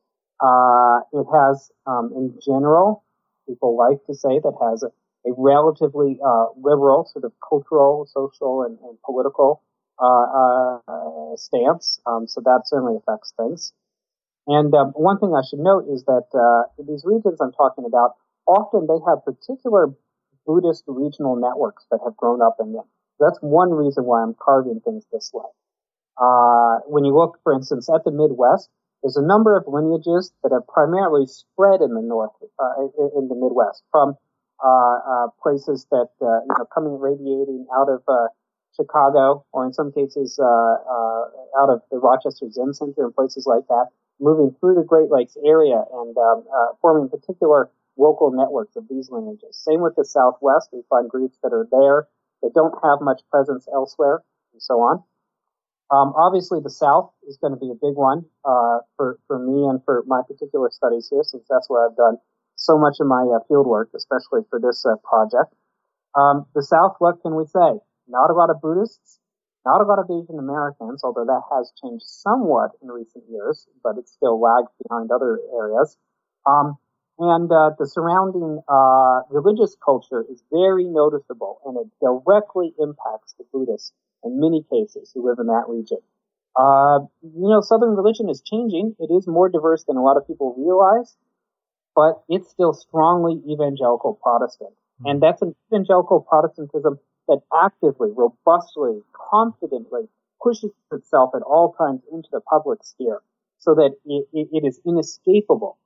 [0.41, 3.03] Uh, it has, um, in general,
[3.47, 4.87] people like to say that has a,
[5.29, 9.61] a relatively uh, liberal sort of cultural, social, and, and political
[10.01, 11.99] uh, uh, stance.
[12.05, 13.73] Um, so that certainly affects things.
[14.47, 18.15] And um, one thing I should note is that uh, these regions I'm talking about
[18.47, 19.93] often they have particular
[20.45, 22.85] Buddhist regional networks that have grown up in them.
[23.19, 25.45] That's one reason why I'm carving things this way.
[26.17, 28.69] Uh, when you look, for instance, at the Midwest,
[29.01, 32.85] there's a number of lineages that have primarily spread in the North, uh,
[33.17, 34.15] in the Midwest, from
[34.61, 38.05] uh, uh, places that uh, you know coming radiating out of
[38.75, 43.87] Chicago, or in some cases out of the Rochester Zen Center and places like that,
[44.19, 46.45] moving through the Great Lakes area and um,
[46.81, 49.57] forming particular local networks of these lineages.
[49.57, 50.69] Same with the Southwest.
[50.71, 52.07] We find groups that are there
[52.41, 54.21] that don't have much presence elsewhere,
[54.53, 55.03] and so on.
[55.91, 59.67] Um, obviously, the South is going to be a big one uh, for for me
[59.67, 62.17] and for my particular studies here, since that's where I've done
[62.55, 65.53] so much of my uh, field work, especially for this uh, project.
[66.15, 67.79] Um, the South, what can we say?
[68.07, 69.19] Not a lot of Buddhists,
[69.65, 73.97] not a lot of Asian Americans, although that has changed somewhat in recent years, but
[73.97, 75.97] it still lags behind other areas.
[76.45, 76.77] Um,
[77.19, 83.45] and uh, the surrounding uh, religious culture is very noticeable, and it directly impacts the
[83.51, 85.99] Buddhists in many cases who live in that region.
[86.55, 88.95] Uh, you know, Southern religion is changing.
[88.99, 91.15] It is more diverse than a lot of people realize
[91.95, 94.71] but it's still strongly evangelical Protestant.
[94.71, 95.09] Mm-hmm.
[95.09, 100.07] And that's an evangelical Protestantism that actively, robustly, confidently
[100.41, 103.21] pushes itself at all times into the public sphere
[103.59, 105.77] so that it, it, it is inescapable.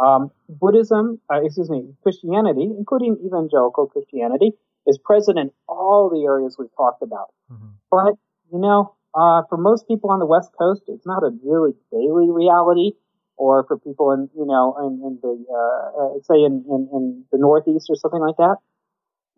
[0.00, 4.52] Um, Buddhism, uh, excuse me, Christianity, including evangelical Christianity,
[4.86, 7.34] is present in all the areas we've talked about.
[7.50, 7.68] Mm-hmm.
[7.90, 8.14] But,
[8.52, 12.30] you know, uh, for most people on the West Coast, it's not a really daily
[12.30, 12.92] reality
[13.36, 17.24] or for people in, you know, in, in the, uh, uh, say in, in, in,
[17.32, 18.56] the Northeast or something like that,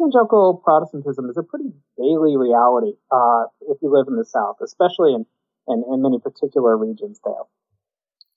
[0.01, 5.15] evangelical Protestantism is a pretty daily reality, uh, if you live in the South, especially
[5.15, 5.25] in,
[5.69, 7.47] in, in many particular regions there.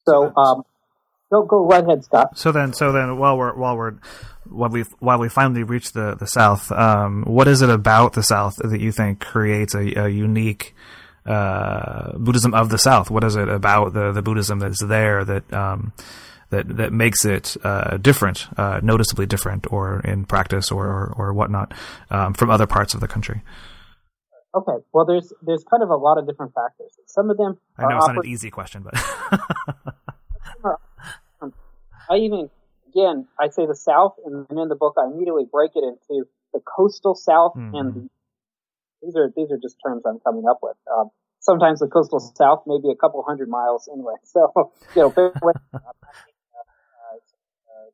[0.08, 0.64] So, um,
[1.42, 2.38] go, go right ahead, Scott.
[2.38, 3.96] So then, so then, while we're, while we're,
[4.50, 8.24] while we while we finally reach the the South, um, what is it about the
[8.24, 10.76] South that you think creates a, a unique
[11.26, 13.10] uh, Buddhism of the South?
[13.10, 15.94] What is it about the, the Buddhism that's there that um,
[16.50, 21.34] that that makes it uh, different, uh, noticeably different, or in practice or or, or
[21.34, 21.74] whatnot
[22.10, 23.42] um, from other parts of the country?
[24.54, 26.94] Okay, well, there's there's kind of a lot of different factors.
[27.08, 27.58] Some of them.
[27.78, 28.94] I know it's not an easy question, but.
[32.10, 32.50] I even
[32.90, 36.28] again I say the South, and then in the book I immediately break it into
[36.54, 37.76] the coastal South mm-hmm.
[37.76, 38.10] and the
[39.06, 40.78] these are these are just terms I'm coming up with.
[40.92, 44.16] Um, sometimes the coastal south may be a couple hundred miles anyway.
[44.26, 45.92] So you know, very, uh, uh,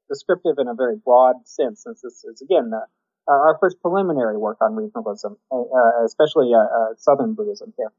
[0.10, 2.86] descriptive in a very broad sense, since this is again uh,
[3.28, 7.92] our first preliminary work on regionalism, uh, especially uh, uh, Southern Buddhism here.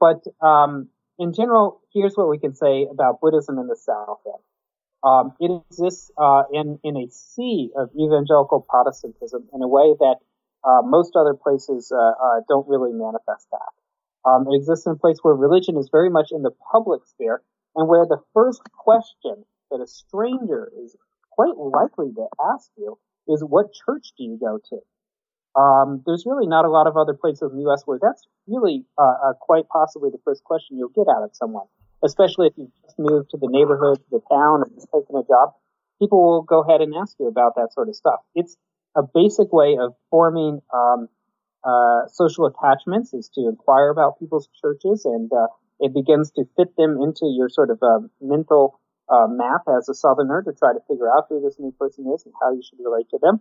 [0.00, 0.88] But um,
[1.18, 4.20] in general, here's what we can say about Buddhism in the South.
[5.04, 6.10] Um, it exists
[6.52, 10.16] in in a sea of evangelical Protestantism in a way that
[10.64, 13.72] uh, most other places uh, uh, don't really manifest that.
[14.28, 17.42] Um, it exists in a place where religion is very much in the public sphere
[17.76, 20.96] and where the first question that a stranger is
[21.30, 25.60] quite likely to ask you is what church do you go to?
[25.60, 27.82] Um, there's really not a lot of other places in the U.S.
[27.84, 31.66] where that's really uh, uh, quite possibly the first question you'll get out of someone,
[32.04, 35.24] especially if you've just moved to the neighborhood, to the town, and just taken a
[35.24, 35.54] job.
[36.00, 38.20] People will go ahead and ask you about that sort of stuff.
[38.34, 38.56] It's
[38.96, 41.08] a basic way of forming um,
[41.64, 45.46] uh, social attachments is to inquire about people's churches, and uh,
[45.80, 48.80] it begins to fit them into your sort of uh, mental
[49.28, 52.34] map as a Southerner to try to figure out who this new person is and
[52.40, 53.40] how you should relate to them.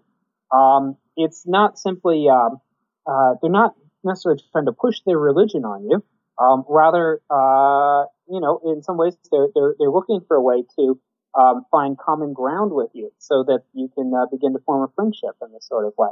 [0.51, 2.59] Um, it's not simply um,
[3.07, 3.73] uh, they're not
[4.03, 6.03] necessarily trying to push their religion on you.
[6.37, 10.63] Um, rather, uh, you know, in some ways they're they're they're looking for a way
[10.79, 10.99] to
[11.37, 14.91] um, find common ground with you so that you can uh, begin to form a
[14.95, 16.09] friendship in this sort of way.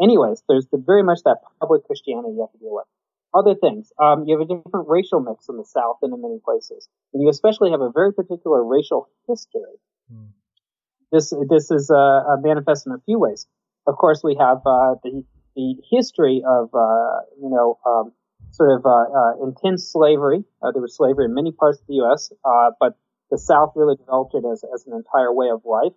[0.00, 2.86] Anyways, there's the, very much that public Christianity you have to deal with.
[3.34, 6.38] Other things, um, you have a different racial mix in the South than in many
[6.44, 6.88] places.
[7.12, 9.76] And you especially have a very particular racial history.
[10.12, 10.28] Mm.
[11.12, 13.46] This this is uh, manifest in a few ways.
[13.86, 15.24] Of course, we have uh, the
[15.54, 18.12] the history of uh, you know um,
[18.56, 20.44] sort of uh, uh, intense slavery.
[20.62, 22.32] Uh, there was slavery in many parts of the U.S.,
[22.80, 22.96] but
[23.30, 25.92] the South really developed it as, as an entire way of life,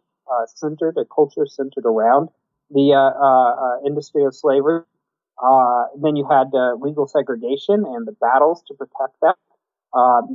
[0.55, 2.29] centered, a culture centered around
[2.71, 2.91] the
[3.85, 4.81] industry of slavery.
[6.01, 9.35] then you had legal segregation and the battles to protect that.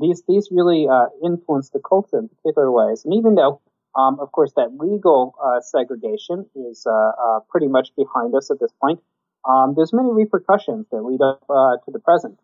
[0.01, 0.87] these these really
[1.23, 3.05] influenced the culture in particular ways.
[3.05, 3.61] And even though
[3.97, 8.59] um, of course, that legal uh, segregation is uh, uh, pretty much behind us at
[8.59, 9.01] this point
[9.47, 12.39] um, there's many repercussions that lead up uh, to the present.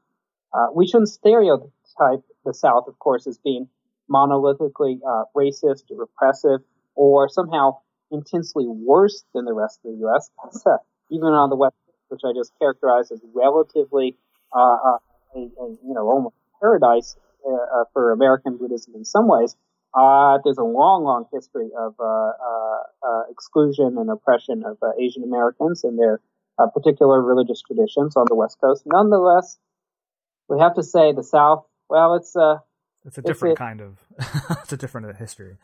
[0.53, 3.69] Uh, we shouldn't stereotype the South, of course, as being
[4.11, 6.61] monolithically uh, racist, repressive,
[6.95, 7.79] or somehow
[8.11, 10.31] intensely worse than the rest of the U.S.
[11.11, 11.77] even on the West,
[12.09, 14.17] which I just characterize as relatively
[14.55, 14.99] uh, uh,
[15.37, 17.17] a, a, you know almost paradise
[17.49, 19.55] uh, for American Buddhism in some ways.
[19.95, 21.95] there's a long, long history of
[23.31, 26.21] exclusion and oppression of Asian Americans and their
[26.61, 28.83] uh, particular religious traditions on the West Coast.
[28.87, 29.59] Nonetheless,
[30.49, 31.65] we have to say the South.
[31.89, 32.59] Well, it's uh,
[33.05, 33.99] it's a different it's, kind of
[34.63, 35.57] it's a different history.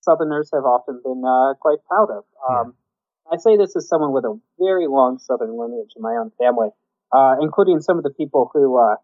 [0.00, 2.24] Southerners have often been uh, quite proud of.
[2.48, 2.74] Um,
[3.30, 3.34] yeah.
[3.34, 6.68] I say this as someone with a very long Southern lineage in my own family,
[7.12, 8.94] uh, including some of the people who, uh,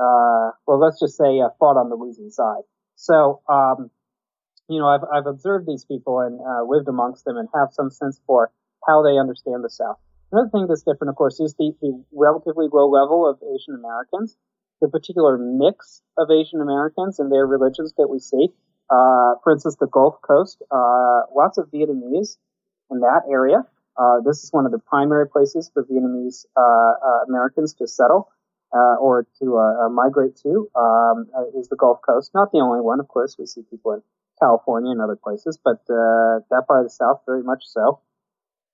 [0.00, 2.62] uh, well, let's just say, uh, fought on the losing side.
[2.94, 3.90] So, um,
[4.68, 7.90] you know, I've, I've observed these people and uh, lived amongst them and have some
[7.90, 8.50] sense for
[8.86, 9.98] how they understand the South.
[10.32, 14.36] Another thing that's different, of course, is the, the relatively low level of Asian Americans,
[14.80, 18.48] the particular mix of Asian Americans and their religions that we see.
[18.90, 22.36] Uh, for instance, the Gulf Coast, uh, lots of Vietnamese
[22.90, 23.64] in that area.
[23.96, 28.30] Uh, this is one of the primary places for Vietnamese uh, uh, Americans to settle
[28.74, 30.68] uh, or to migrate to.
[30.74, 32.32] Um, is the Gulf Coast?
[32.34, 33.36] Not the only one, of course.
[33.38, 34.02] We see people in
[34.38, 38.00] California and other places, but that part of the South very much so.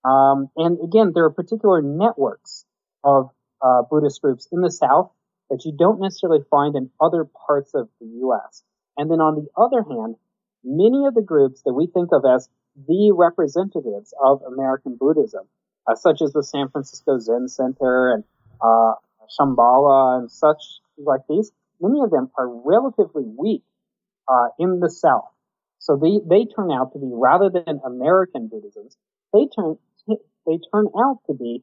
[0.04, 2.64] Um, and again, there are particular networks
[3.04, 5.10] of uh, Buddhist groups in the South
[5.50, 8.62] that you don't necessarily find in other parts of the U.S.
[8.96, 10.16] And then on the other hand,
[10.64, 12.48] many of the groups that we think of as
[12.88, 15.42] the representatives of American Buddhism,
[15.86, 18.24] uh, such as the San Francisco Zen Center and
[18.60, 18.94] uh,
[19.38, 23.62] Shambhala and such like these, many of them are relatively weak
[24.28, 25.28] uh, in the South.
[25.78, 28.96] So they, they turn out to be, rather than American Buddhisms,
[29.32, 29.78] they turn
[30.46, 31.62] they turn out to be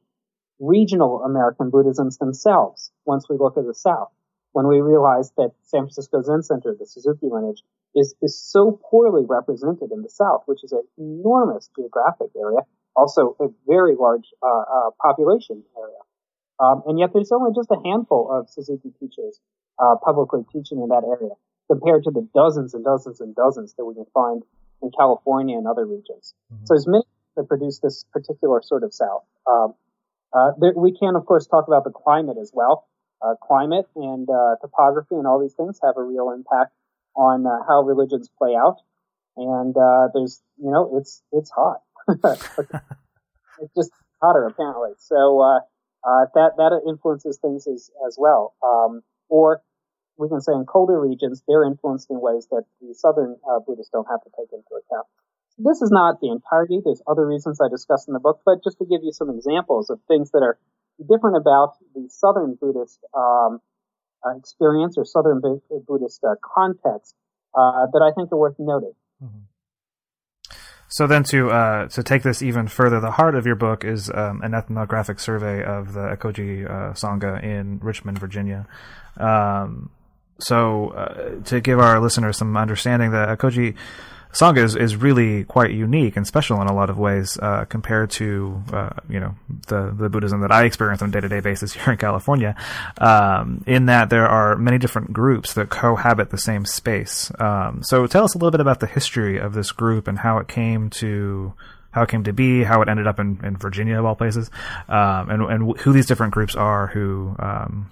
[0.58, 4.10] regional American Buddhisms themselves once we look at the South.
[4.52, 7.62] When we realize that San Francisco Zen Center, the Suzuki lineage,
[7.94, 12.60] is, is so poorly represented in the South, which is an enormous geographic area,
[12.94, 16.02] also a very large uh, uh, population area.
[16.58, 19.40] Um, and yet there's only just a handful of Suzuki teachers
[19.78, 21.32] uh, publicly teaching in that area
[21.70, 24.42] compared to the dozens and dozens and dozens that we can find
[24.82, 26.34] in California and other regions.
[26.52, 26.64] Mm-hmm.
[26.66, 27.04] So there's many
[27.36, 29.24] that produce this particular sort of south.
[29.46, 29.74] Um,
[30.32, 32.86] uh, there, we can, of course, talk about the climate as well.
[33.22, 36.72] Uh, climate and uh, topography and all these things have a real impact
[37.14, 38.78] on uh, how religions play out.
[39.36, 41.82] And uh, there's, you know, it's it's hot.
[42.08, 43.90] it's just
[44.22, 44.92] hotter apparently.
[44.98, 45.60] So uh,
[46.34, 48.54] that that influences things as as well.
[48.62, 49.62] Um, or
[50.16, 54.08] we can say in colder regions, they're influenced in ways that the southern Buddhists don't
[54.10, 55.06] have to take into account.
[55.62, 56.80] This is not the entirety.
[56.82, 59.90] There's other reasons I discuss in the book, but just to give you some examples
[59.90, 60.58] of things that are
[60.98, 63.60] different about the Southern Buddhist um,
[64.24, 67.14] uh, experience or Southern Buddhist uh, context
[67.54, 68.94] uh, that I think are worth noting.
[69.22, 69.44] Mm-hmm.
[70.88, 74.10] So then, to uh, to take this even further, the heart of your book is
[74.12, 78.66] um, an ethnographic survey of the Ekoji uh, Sangha in Richmond, Virginia.
[79.16, 79.90] Um,
[80.40, 83.76] so, uh, to give our listeners some understanding, the Ekoji
[84.32, 88.10] Sangha is, is really quite unique and special in a lot of ways uh, compared
[88.10, 89.34] to uh, you know
[89.66, 92.54] the the Buddhism that I experience on a day to day basis here in California.
[92.98, 97.32] Um, in that there are many different groups that cohabit the same space.
[97.38, 100.38] Um, so tell us a little bit about the history of this group and how
[100.38, 101.54] it came to
[101.92, 104.48] how it came to be, how it ended up in, in Virginia of all places,
[104.88, 107.90] um, and and who these different groups are who um,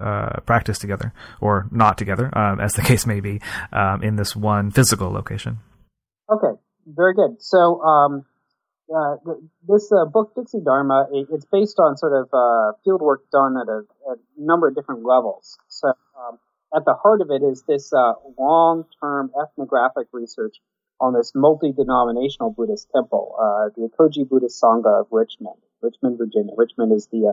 [0.00, 3.40] uh, practice together, or not together, um, as the case may be,
[3.72, 5.58] um, in this one physical location.
[6.30, 7.36] Okay, very good.
[7.40, 8.24] So um,
[8.94, 9.16] uh,
[9.66, 13.56] this uh, book, Dixie Dharma, it, it's based on sort of uh, field work done
[13.56, 15.56] at a, a, number of different levels.
[15.68, 16.38] So um,
[16.74, 20.56] at the heart of it is this uh, long-term ethnographic research
[21.00, 26.54] on this multi-denominational Buddhist temple, uh, the Ekoji Buddhist Sangha of Richmond, Richmond, Virginia.
[26.56, 27.32] Richmond is the uh,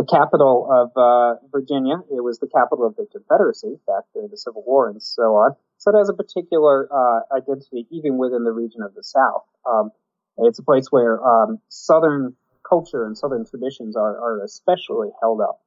[0.00, 1.96] the capital of uh, Virginia.
[2.08, 5.52] It was the capital of the Confederacy back during the Civil War and so on.
[5.76, 9.44] So it has a particular uh, identity even within the region of the South.
[9.68, 9.90] Um,
[10.38, 12.34] it's a place where um, Southern
[12.66, 15.60] culture and Southern traditions are, are especially held up.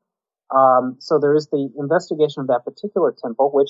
[0.49, 3.69] Um, so there is the investigation of that particular temple, which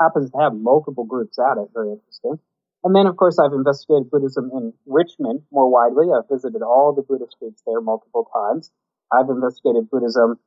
[0.00, 1.68] happens to have multiple groups at it.
[1.74, 2.38] Very interesting.
[2.82, 6.06] And then, of course, I've investigated Buddhism in Richmond more widely.
[6.16, 8.70] I've visited all the Buddhist groups there multiple times.
[9.12, 10.38] I've investigated Buddhism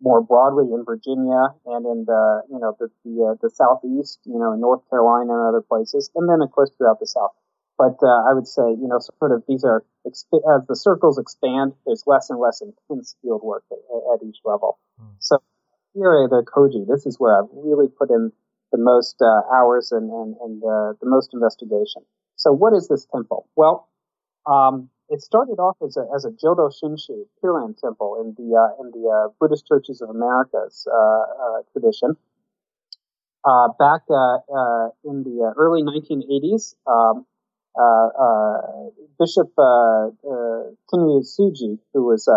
[0.00, 4.38] more broadly in Virginia and in the, you know, the, the, uh, the southeast, you
[4.38, 6.10] know, in North Carolina and other places.
[6.14, 7.32] And then, of course, throughout the South.
[7.78, 10.26] But uh, I would say, you know, sort of these are as
[10.68, 13.78] the circles expand, there's less and less intense field work at,
[14.12, 14.78] at each level.
[15.00, 15.16] Mm.
[15.18, 15.38] So
[15.94, 18.32] here at the Ekoji, this is where I've really put in
[18.70, 22.02] the most uh, hours and and, and uh, the most investigation.
[22.36, 23.48] So what is this temple?
[23.56, 23.88] Well,
[24.46, 28.80] um, it started off as a as a Jodo Shinshu Pure temple in the uh,
[28.82, 32.16] in the uh, Buddhist Churches of America's uh, uh, tradition.
[33.78, 37.26] back in the early 1980s, um,
[37.78, 40.10] uh, uh, Bishop uh,
[40.88, 42.28] Kenryu Tsuji, who was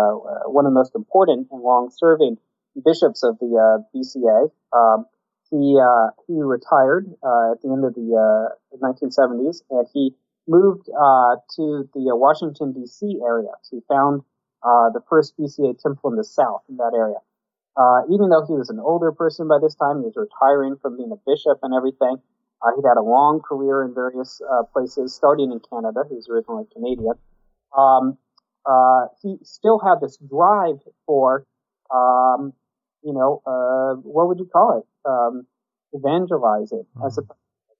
[0.46, 2.38] one of the most important and long-serving
[2.84, 5.06] bishops of the BCA, um,
[5.50, 5.78] he
[6.26, 7.06] he retired
[7.52, 8.50] at the end of the
[8.82, 10.14] 1970s, and he
[10.46, 13.20] moved to the Washington D.C.
[13.24, 13.50] area.
[13.62, 14.22] So he found
[14.62, 17.18] the first BCA temple in the South in that area.
[17.76, 20.96] Uh, even though he was an older person by this time, he was retiring from
[20.96, 22.16] being a bishop and everything.
[22.62, 26.04] Uh, he'd had a long career in various uh, places, starting in Canada.
[26.08, 27.14] He was originally Canadian.
[27.76, 28.16] Um,
[28.64, 31.44] uh, he still had this drive for,
[31.92, 32.52] um,
[33.02, 34.86] you know, uh, what would you call it?
[35.08, 35.46] Um,
[35.94, 37.06] evangelizing mm-hmm.
[37.06, 37.22] as a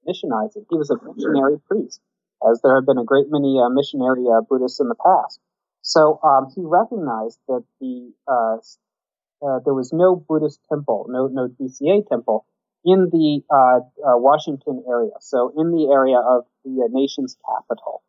[0.07, 0.67] missionizing.
[0.69, 2.01] He was a missionary priest,
[2.51, 5.41] as there have been a great many uh, missionary uh, Buddhists in the past.
[5.83, 8.13] So um, he recognized that the
[9.65, 12.47] there was no Buddhist temple, no no BCA temple
[12.85, 18.03] in the uh, uh, Washington area, so in the area of the uh, nation's capital,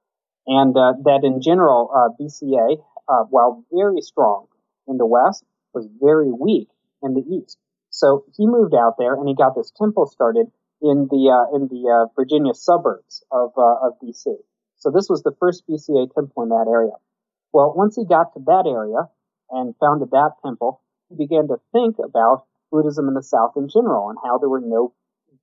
[0.46, 4.48] and uh, that in general uh, BCA, uh, while very strong
[4.88, 6.68] in the West, was very weak
[7.02, 7.58] in the East.
[7.90, 10.48] So he moved out there and he got this temple started
[10.86, 11.24] in the
[11.54, 14.36] in the Virginia suburbs of of BC.
[14.78, 16.94] So this was the first BCA temple in that area.
[17.52, 19.10] Well, once he got to that area
[19.50, 24.10] and founded that temple, he began to think about Buddhism in the South in general
[24.10, 24.94] and how there were no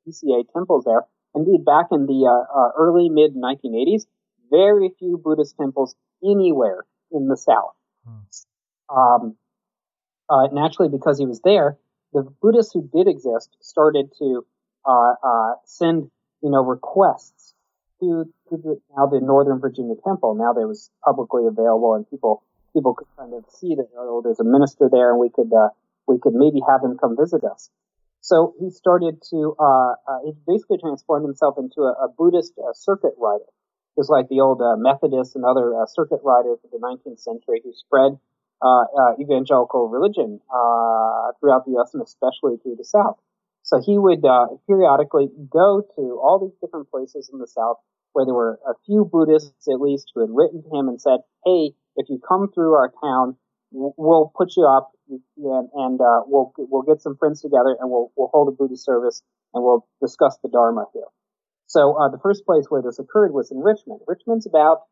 [0.07, 1.07] BCA temples there.
[1.34, 4.05] Indeed, back in the uh, uh, early mid 1980s,
[4.51, 7.74] very few Buddhist temples anywhere in the South.
[8.07, 8.97] Hmm.
[8.97, 9.36] Um,
[10.28, 11.78] uh, naturally, because he was there,
[12.12, 14.45] the Buddhists who did exist started to
[14.84, 16.10] uh, uh, send,
[16.42, 17.54] you know, requests
[18.00, 20.34] to, to the, now the Northern Virginia Temple.
[20.34, 24.40] Now that was publicly available, and people people could kind of see that oh, there's
[24.40, 25.68] a minister there, and we could uh,
[26.06, 27.70] we could maybe have him come visit us.
[28.20, 32.72] So he started to, uh, uh, he basically transformed himself into a, a Buddhist uh,
[32.72, 33.50] circuit rider,
[33.98, 38.18] just like the old Methodists and other circuit riders of the 19th century who spread
[38.62, 38.84] uh,
[39.20, 40.40] evangelical religion
[41.40, 41.94] throughout the U.S.
[41.94, 43.18] and especially through the South.
[43.72, 44.20] So he would
[44.68, 47.78] periodically go to all these different places in the South
[48.12, 51.20] where there were a few Buddhists at least who had written to him and said,
[51.46, 53.36] "Hey, if you come through our town,
[53.72, 58.12] we'll put you up and, and uh, we'll we'll get some friends together and we'll
[58.16, 59.22] we'll hold a Buddhist service
[59.54, 61.08] and we'll discuss the Dharma here.
[61.66, 64.00] So uh, the first place where this occurred was in Richmond.
[64.06, 64.82] Richmond's about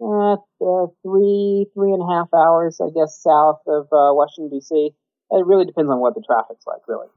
[0.00, 4.90] uh, uh, three three and a half hours, I guess, south of uh, Washington D.C.
[5.30, 7.08] It really depends on what the traffic's like, really.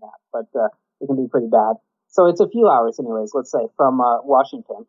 [0.00, 0.68] That, but uh,
[1.00, 1.76] it can be pretty bad.
[2.08, 3.32] So it's a few hours, anyways.
[3.34, 4.86] Let's say from uh, Washington,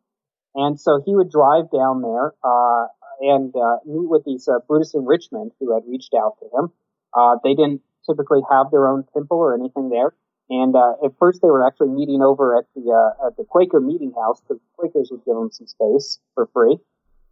[0.56, 2.34] and so he would drive down there.
[2.44, 2.88] Uh,
[3.22, 6.72] and uh, meet with these uh, Buddhists in Richmond who had reached out to him.
[7.14, 10.14] Uh, they didn't typically have their own temple or anything there.
[10.50, 13.80] And uh, at first, they were actually meeting over at the uh, at the Quaker
[13.80, 16.78] meeting house because the Quakers would give them some space for free,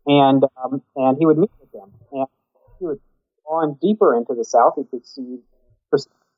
[0.07, 1.91] and um, and he would meet with them.
[2.13, 2.27] And
[2.79, 3.01] he would
[3.45, 4.75] on deeper into the South.
[4.77, 5.39] He could see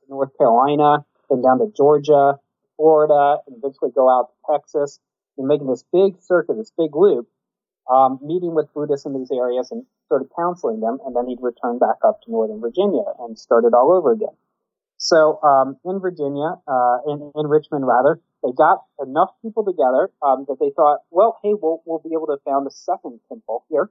[0.09, 2.37] North Carolina, then down to Georgia,
[2.77, 4.99] Florida, and eventually go out to Texas,
[5.37, 7.27] and making this big circuit, this big loop
[7.91, 11.41] um, meeting with Buddhists in these areas and sort of counseling them, and then he'd
[11.41, 14.35] return back up to Northern Virginia and start it all over again.
[14.97, 20.45] So um, in Virginia, uh, in, in Richmond rather, they got enough people together um,
[20.47, 23.89] that they thought, well, hey, we'll we'll be able to found a second temple here,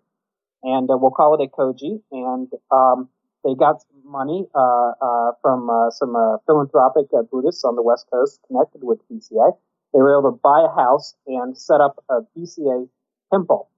[0.62, 2.00] and uh, we'll call it Ekoji.
[2.12, 3.08] And um,
[3.44, 6.14] they got some money uh, uh, from uh, some
[6.46, 9.52] philanthropic Buddhists on the West Coast connected with BCA.
[9.92, 12.88] They were able to buy a house and set up a BCA
[13.32, 13.68] temple,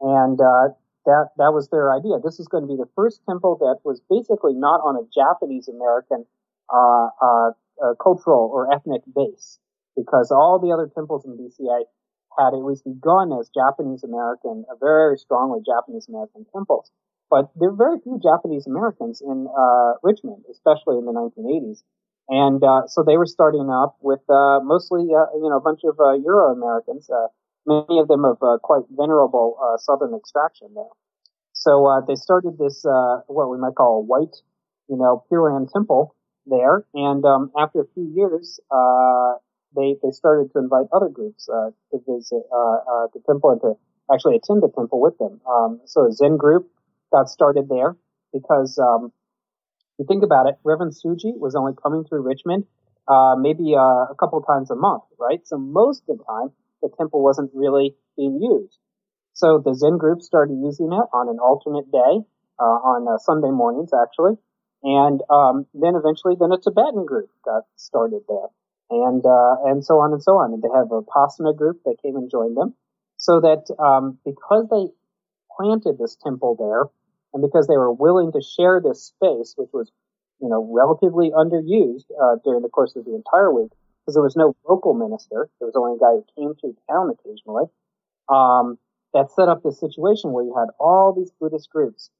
[0.00, 0.74] and uh,
[1.06, 2.18] that that was their idea.
[2.22, 5.68] This is going to be the first temple that was basically not on a Japanese
[5.68, 6.26] American
[6.68, 7.50] uh, uh,
[7.82, 9.58] uh, cultural or ethnic base,
[9.96, 11.86] because all the other temples in BCA
[12.36, 16.90] had at least begun as Japanese American, very strongly Japanese American temples.
[17.30, 21.82] But there are very few Japanese Americans in uh, Richmond, especially in the 1980s.
[22.28, 25.96] And uh, so they were starting up with uh, mostly, you know, a bunch of
[25.98, 27.08] Euro Americans,
[27.66, 30.90] many of them of quite venerable Southern extraction there.
[31.52, 34.36] So they started this, what we might call a white,
[34.88, 36.16] you know, Pure Land temple
[36.46, 36.84] there.
[36.94, 39.34] And um, after a few years, uh,
[39.74, 43.60] they they started to invite other groups uh, to visit uh, uh, the temple and
[43.60, 43.74] to
[44.12, 45.40] actually attend the temple with them.
[45.46, 46.70] Um, so a Zen group
[47.12, 47.96] got started there
[48.32, 49.12] because um,
[49.98, 52.64] you think about it, Reverend Tsuji was only coming through Richmond
[53.08, 55.46] uh, maybe uh, a couple times a month, right?
[55.46, 56.50] So most of the time,
[56.82, 58.78] the temple wasn't really being used.
[59.32, 62.24] So the Zen group started using it on an alternate day,
[62.58, 64.38] uh, on uh, Sunday mornings actually,
[64.82, 68.48] and um, then eventually, then a Tibetan group got started there,
[68.90, 70.54] and uh, and so on and so on.
[70.54, 72.74] And they have a Vipassana group that came and joined them,
[73.18, 74.86] so that um, because they
[75.56, 76.84] planted this temple there,
[77.32, 79.90] and because they were willing to share this space, which was
[80.40, 84.36] you know relatively underused uh, during the course of the entire week, because there was
[84.36, 87.64] no local minister, there was only a guy who came through town occasionally.
[88.28, 88.78] Um,
[89.14, 92.10] that set up this situation where you had all these Buddhist groups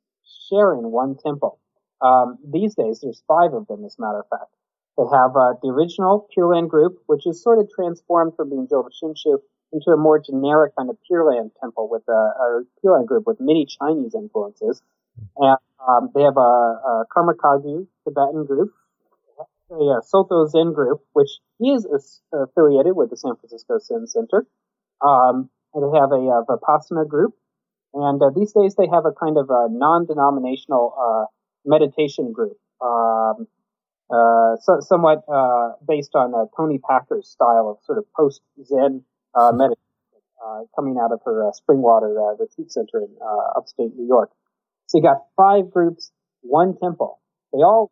[0.48, 1.58] sharing one temple.
[2.00, 4.52] Um, these days, there's five of them, as a matter of fact.
[4.96, 8.66] They have uh, the original Pure Land group, which is sort of transformed from being
[8.66, 9.38] Jodo Shinshu
[9.72, 13.26] into a more generic kind of Pure Land temple with a, a Pure Land group
[13.26, 14.82] with many Chinese influences.
[15.36, 15.56] And
[15.86, 18.72] um, they have a, a Karma Kagyu Tibetan group,
[19.70, 24.46] a, a Soto Zen group, which is affiliated with the San Francisco Zen Center.
[25.04, 27.34] Um, and they have a, a Vipassana group.
[27.94, 31.26] And uh, these days they have a kind of a non-denominational uh,
[31.64, 33.48] meditation group, um,
[34.08, 39.02] uh, so, somewhat uh, based on uh, Toni Packer's style of sort of post Zen
[39.36, 39.52] uh,
[40.44, 43.08] uh, coming out of her uh, Springwater Retreat Center in
[43.56, 44.30] upstate New York.
[44.86, 46.12] So you got five groups,
[46.42, 47.20] one temple.
[47.52, 47.90] They all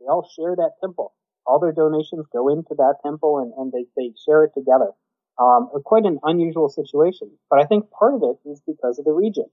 [0.00, 1.12] they all share that temple.
[1.46, 4.90] All their donations go into that temple, and, and they they share it together.
[5.38, 9.12] Um, quite an unusual situation, but I think part of it is because of the
[9.12, 9.46] region.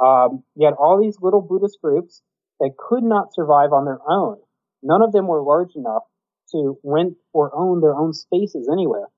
[0.00, 2.22] Um, you had all these little Buddhist groups
[2.60, 4.38] that could not survive on their own.
[4.82, 6.04] None of them were large enough
[6.52, 9.08] to rent or own their own spaces anywhere.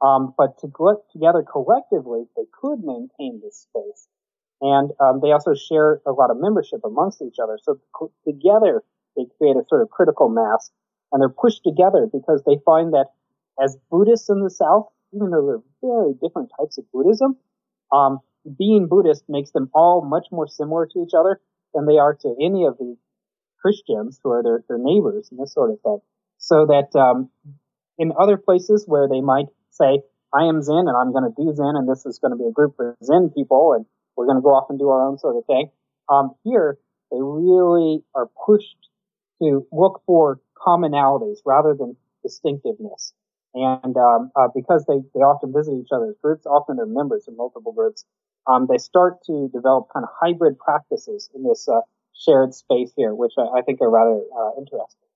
[0.00, 4.06] Um, but to get together collectively, they could maintain this space.
[4.60, 7.58] And um, they also share a lot of membership amongst each other.
[7.62, 7.80] So
[8.24, 8.82] together,
[9.16, 10.70] they create a sort of critical mass,
[11.12, 13.06] and they're pushed together because they find that
[13.62, 17.36] as Buddhists in the South, even though they're very different types of Buddhism,
[17.92, 18.20] um,
[18.56, 21.40] being Buddhist makes them all much more similar to each other
[21.74, 22.96] than they are to any of the
[23.60, 25.98] Christians who are their, their neighbors and this sort of thing.
[26.38, 27.30] So that um,
[27.98, 30.00] in other places where they might say,
[30.34, 32.46] I am Zen and I'm going to do Zen and this is going to be
[32.46, 35.18] a group for Zen people and we're going to go off and do our own
[35.18, 35.70] sort of thing.
[36.08, 36.78] Um, here,
[37.10, 38.88] they really are pushed
[39.40, 43.12] to look for commonalities rather than distinctiveness.
[43.54, 47.36] And um, uh, because they, they often visit each other's groups, often they're members of
[47.36, 48.04] multiple groups,
[48.46, 51.80] um, they start to develop kind of hybrid practices in this uh,
[52.14, 55.07] shared space here, which I, I think are rather uh, interesting.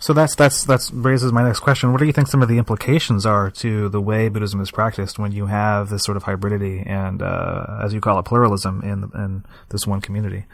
[0.00, 1.90] So that's that's that's raises my next question.
[1.90, 5.18] What do you think some of the implications are to the way Buddhism is practiced
[5.18, 9.10] when you have this sort of hybridity and, uh, as you call it, pluralism in
[9.14, 10.44] in this one community?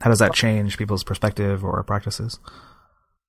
[0.00, 2.38] How does that change people's perspective or practices?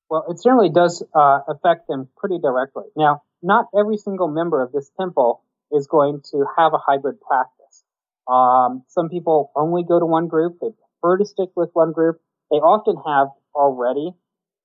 [0.10, 2.86] Well, it certainly does uh, affect them pretty directly.
[2.96, 7.84] Now, not every single member of this temple is going to have a hybrid practice.
[8.28, 10.60] Um, some people only go to one group.
[10.62, 10.70] They
[11.02, 12.22] prefer to stick with one group.
[12.50, 14.12] They often have already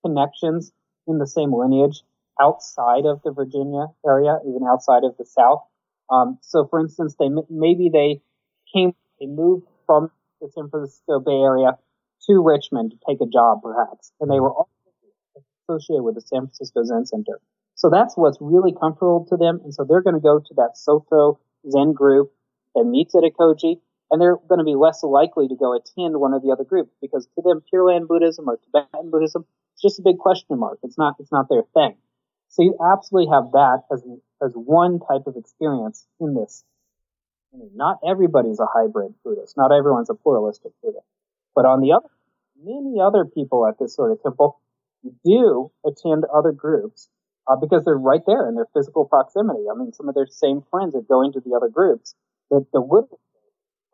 [0.05, 0.73] connections
[1.07, 2.03] in the same lineage
[2.41, 5.63] outside of the Virginia area, even outside of the South.
[6.11, 8.21] Um, so, for instance, they maybe they
[8.73, 11.79] came, they moved from the San Francisco Bay Area
[12.27, 14.69] to Richmond to take a job, perhaps, and they were all
[15.69, 17.41] associated with the San Francisco Zen Center.
[17.75, 20.77] So that's what's really comfortable to them, and so they're going to go to that
[20.77, 21.41] Soto
[21.71, 22.33] Zen group
[22.75, 23.81] that meets at Ekoji,
[24.11, 26.93] and they're going to be less likely to go attend one of the other groups
[27.01, 30.79] because to them, Pure Land Buddhism or Tibetan Buddhism is just a big question mark.
[30.83, 31.97] It's not, it's not their thing.
[32.49, 34.05] So you absolutely have that as,
[34.43, 36.65] as one type of experience in this.
[37.53, 39.57] I mean, not everybody's a hybrid Buddhist.
[39.57, 41.07] Not everyone's a pluralistic Buddhist.
[41.55, 42.09] But on the other,
[42.63, 44.61] many other people at this sort of temple
[45.25, 47.09] do attend other groups
[47.49, 49.65] uh, because they're right there in their physical proximity.
[49.71, 52.15] I mean, some of their same friends are going to the other groups.
[52.51, 53.07] The, the wood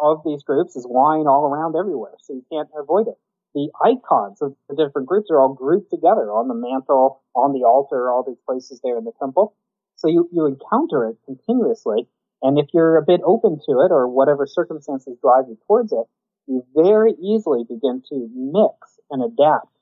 [0.00, 3.18] of these groups is lying all around everywhere, so you can't avoid it.
[3.58, 7.66] The icons of the different groups are all grouped together on the mantle, on the
[7.66, 9.56] altar, all these places there in the temple.
[9.96, 12.06] So you, you encounter it continuously.
[12.40, 16.06] And if you're a bit open to it or whatever circumstances drive you towards it,
[16.46, 19.74] you very easily begin to mix and adapt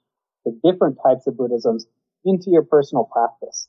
[0.47, 1.85] the different types of Buddhisms
[2.25, 3.69] into your personal practice.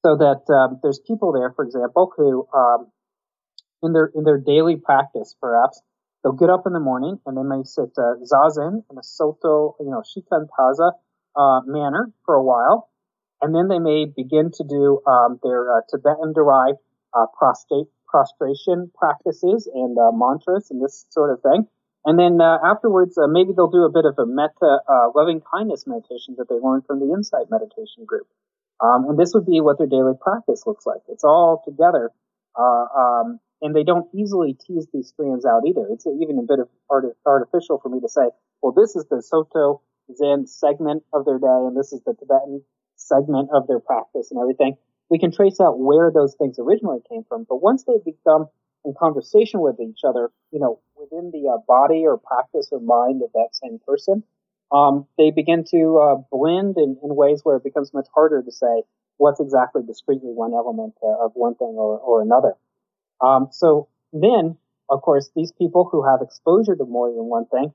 [0.00, 2.86] So that um, there's people there, for example, who um,
[3.82, 5.82] in their in their daily practice, perhaps
[6.22, 9.02] they'll get up in the morning and then they may sit uh, zazen in a
[9.02, 10.92] soto, you know, shikantaza
[11.36, 12.90] uh, manner for a while,
[13.40, 16.78] and then they may begin to do um, their uh, Tibetan-derived
[17.14, 21.66] uh, prostate prostration practices and uh, mantras and this sort of thing.
[22.04, 25.40] And then uh, afterwards, uh, maybe they'll do a bit of a metta uh, loving
[25.40, 28.26] kindness meditation that they learned from the Insight Meditation group.
[28.82, 31.02] Um, and this would be what their daily practice looks like.
[31.08, 32.10] It's all together,
[32.58, 35.86] uh, um, and they don't easily tease these strands out either.
[35.90, 38.28] It's even a bit of art- artificial for me to say,
[38.60, 39.80] well, this is the Soto
[40.14, 42.62] Zen segment of their day, and this is the Tibetan
[42.96, 44.76] segment of their practice and everything.
[45.08, 48.48] We can trace out where those things originally came from, but once they become
[48.84, 53.22] in conversation with each other, you know, within the uh, body or practice or mind
[53.22, 54.24] of that same person,
[54.72, 58.50] um, they begin to uh, blend in, in, ways where it becomes much harder to
[58.50, 58.82] say
[59.18, 62.54] what's exactly discreetly one element uh, of one thing or, or another.
[63.22, 64.56] Um, so then,
[64.90, 67.72] of course, these people who have exposure to more than one thing,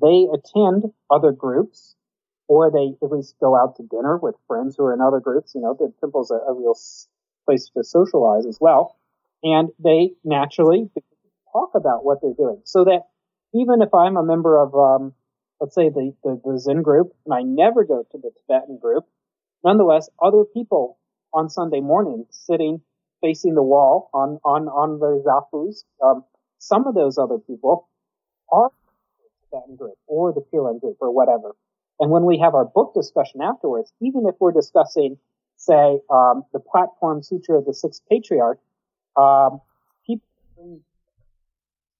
[0.00, 1.94] they attend other groups,
[2.48, 5.54] or they at least go out to dinner with friends who are in other groups.
[5.54, 6.74] You know, the temple's a, a real
[7.44, 8.96] place to socialize as well
[9.42, 10.90] and they naturally
[11.52, 12.60] talk about what they're doing.
[12.64, 13.02] So that
[13.54, 15.12] even if I'm a member of, um,
[15.60, 19.04] let's say the, the, the Zen group, and I never go to the Tibetan group,
[19.64, 20.98] nonetheless, other people
[21.32, 22.80] on Sunday morning sitting
[23.26, 26.22] facing the wall on on on the zafus, um,
[26.58, 27.88] some of those other people
[28.52, 28.70] are
[29.18, 31.56] the Tibetan group or the Pure group or whatever.
[31.98, 35.18] And when we have our book discussion afterwards, even if we're discussing,
[35.56, 38.60] say, um, the Platform Sutra of the Sixth Patriarch,
[39.16, 39.60] um,
[40.06, 40.80] people bring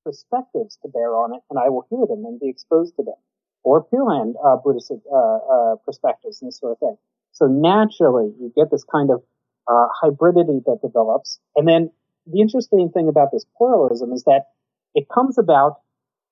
[0.05, 3.19] perspectives to bear on it, and I will hear them and be exposed to them.
[3.65, 6.97] Or Pure uh, Buddhist uh, uh, perspectives and this sort of thing.
[7.33, 9.25] So naturally, you get this kind of
[9.69, 11.39] uh, hybridity that develops.
[11.57, 11.91] And then
[12.27, 14.47] the interesting thing about this pluralism is that
[14.95, 15.81] it comes about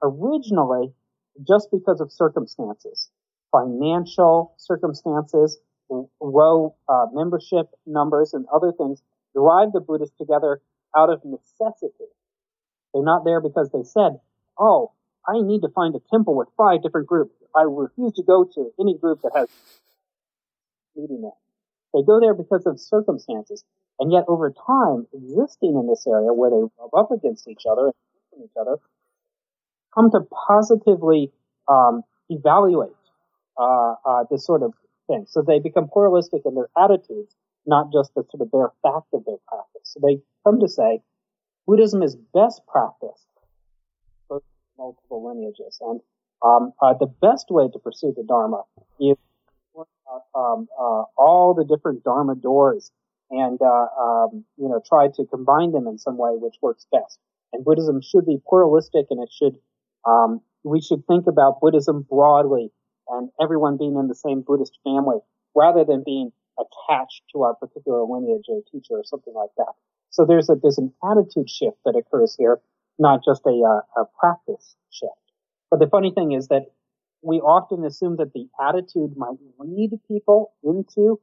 [0.02, 0.92] originally
[1.46, 3.10] just because of circumstances,
[3.52, 5.58] financial circumstances,
[6.20, 9.02] low uh, membership numbers, and other things
[9.34, 10.60] drive the Buddhists together
[10.96, 12.10] out of necessity.
[12.92, 14.20] They're not there because they said,
[14.58, 14.92] oh,
[15.26, 17.34] I need to find a temple with five different groups.
[17.54, 19.48] I refuse to go to any group that has
[20.96, 21.43] meeting that.
[21.94, 23.64] They go there because of circumstances.
[24.00, 27.92] And yet over time, existing in this area where they rub up against each other
[28.32, 28.76] and each other,
[29.94, 31.30] come to positively
[31.68, 32.90] um, evaluate
[33.56, 34.74] uh, uh, this sort of
[35.06, 35.26] thing.
[35.28, 37.36] So they become pluralistic in their attitudes
[37.66, 39.82] not just the sort of bare fact of their practice.
[39.84, 41.00] So they come to say
[41.66, 43.26] Buddhism is best practiced
[44.76, 46.00] multiple lineages, and
[46.44, 48.62] um, uh, the best way to pursue the Dharma
[49.00, 49.16] is
[50.34, 52.90] um, uh, all the different Dharma doors
[53.30, 57.18] and uh, um, you know try to combine them in some way which works best.
[57.52, 59.58] And Buddhism should be pluralistic, and it should
[60.06, 62.70] um, we should think about Buddhism broadly
[63.08, 65.18] and everyone being in the same Buddhist family
[65.54, 69.72] rather than being attached to our particular lineage or teacher or something like that.
[70.10, 72.60] So there's a there's an attitude shift that occurs here,
[72.98, 75.12] not just a, uh, a practice shift.
[75.70, 76.70] But the funny thing is that
[77.24, 81.20] we often assume that the attitude might lead people into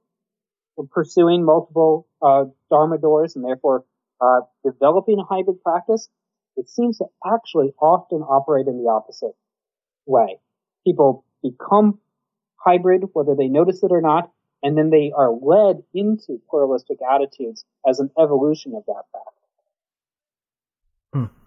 [0.91, 3.85] pursuing multiple uh, dharma doors and therefore
[4.19, 6.09] uh, developing a hybrid practice.
[6.57, 9.35] It seems to actually often operate in the opposite
[10.05, 10.39] way.
[10.85, 11.99] People become
[12.55, 14.31] hybrid, whether they notice it or not,
[14.63, 19.27] and then they are led into pluralistic attitudes as an evolution of that fact.
[21.13, 21.40] Hmm.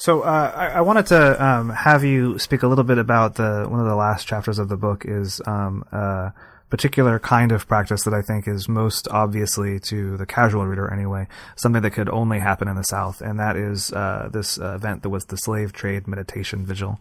[0.00, 3.66] So uh, I, I, wanted to um, have you speak a little bit about the
[3.68, 6.30] one of the last chapters of the book is um, uh,
[6.70, 11.28] particular kind of practice that I think is most obviously to the casual reader anyway,
[11.54, 15.10] something that could only happen in the South, and that is uh, this event that
[15.10, 16.98] was the slave trade meditation vigil.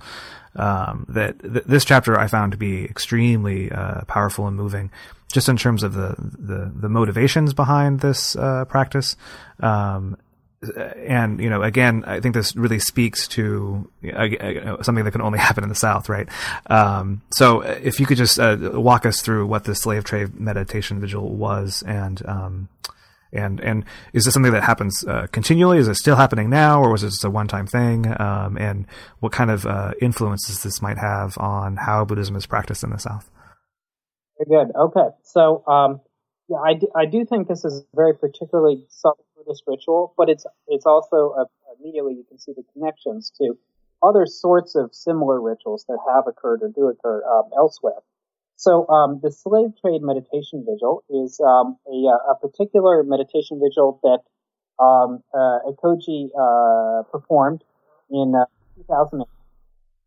[0.58, 4.92] Um, that th- this chapter I found to be extremely uh, powerful and moving,
[5.32, 9.16] just in terms of the the, the motivations behind this uh, practice.
[10.62, 15.40] And you know, again, I think this really speaks to uh, something that can only
[15.48, 16.28] happen in the South, right?
[16.68, 21.00] Um, so, if you could just uh, walk us through what the slave trade meditation
[21.00, 22.70] vigil was, and um,
[23.32, 25.78] and and is this something that happens uh, continually?
[25.78, 28.08] Is it still happening now, or was it just a one-time thing?
[28.20, 28.86] Um, and
[29.20, 32.98] what kind of uh, influences this might have on how Buddhism is practiced in the
[32.98, 33.30] South?
[34.38, 34.76] Very good.
[34.76, 36.02] Okay, so um,
[36.50, 38.86] yeah, I do, I do think this is very particularly
[39.50, 41.46] Buddhist ritual, but it's it's also a,
[41.80, 43.58] immediately you can see the connections to
[44.04, 48.02] other sorts of similar rituals that have occurred or do occur um, elsewhere.
[48.56, 54.20] So um, the slave trade meditation vigil is um, a, a, particular meditation vigil that
[54.84, 57.64] um, uh, Ekoji uh, performed
[58.10, 58.46] in uh,
[58.78, 59.28] 2008.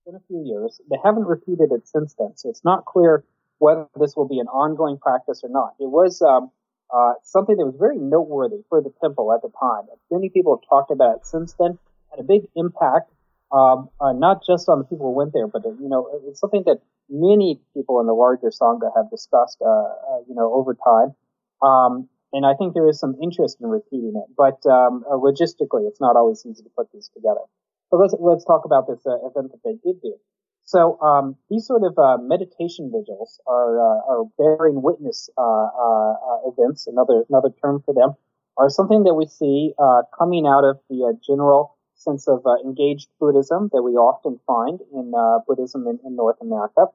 [0.04, 3.24] In a few years, they haven't repeated it since then, so it's not clear
[3.58, 5.74] whether this will be an ongoing practice or not.
[5.78, 6.50] It was um,
[6.92, 9.84] uh, something that was very noteworthy for the temple at the time.
[10.10, 11.78] Many people have talked about it since then.
[12.10, 13.10] Had a big impact,
[13.50, 16.62] um, uh, not just on the people who went there, but you know, it's something
[16.66, 21.14] that many people in the larger sangha have discussed, uh, uh, you know, over time.
[21.62, 25.88] Um, and I think there is some interest in repeating it, but um, uh, logistically,
[25.88, 27.44] it's not always easy to put these together.
[27.90, 30.16] So let's let's talk about this event that they did do.
[30.64, 36.12] So um, these sort of uh, meditation vigils are, uh, are bearing witness uh, uh,
[36.12, 36.86] uh events.
[36.86, 38.14] Another another term for them
[38.56, 43.70] are something that we see uh, coming out of the general sense of engaged Buddhism
[43.72, 45.12] that we often find in
[45.46, 46.86] Buddhism in, in, North America.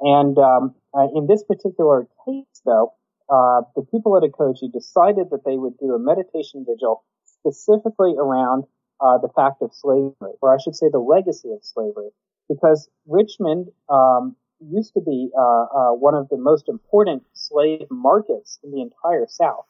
[0.00, 0.74] And um,
[1.14, 2.94] in this particular case, though,
[3.28, 8.64] the people at Ekoji decided that they would do a meditation vigil specifically around
[9.00, 12.10] the fact of slavery, or I should say the legacy of slavery
[12.50, 18.58] because Richmond um, used to be uh, uh, one of the most important slave markets
[18.64, 19.64] in the entire South.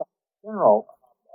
[0.00, 0.86] In general,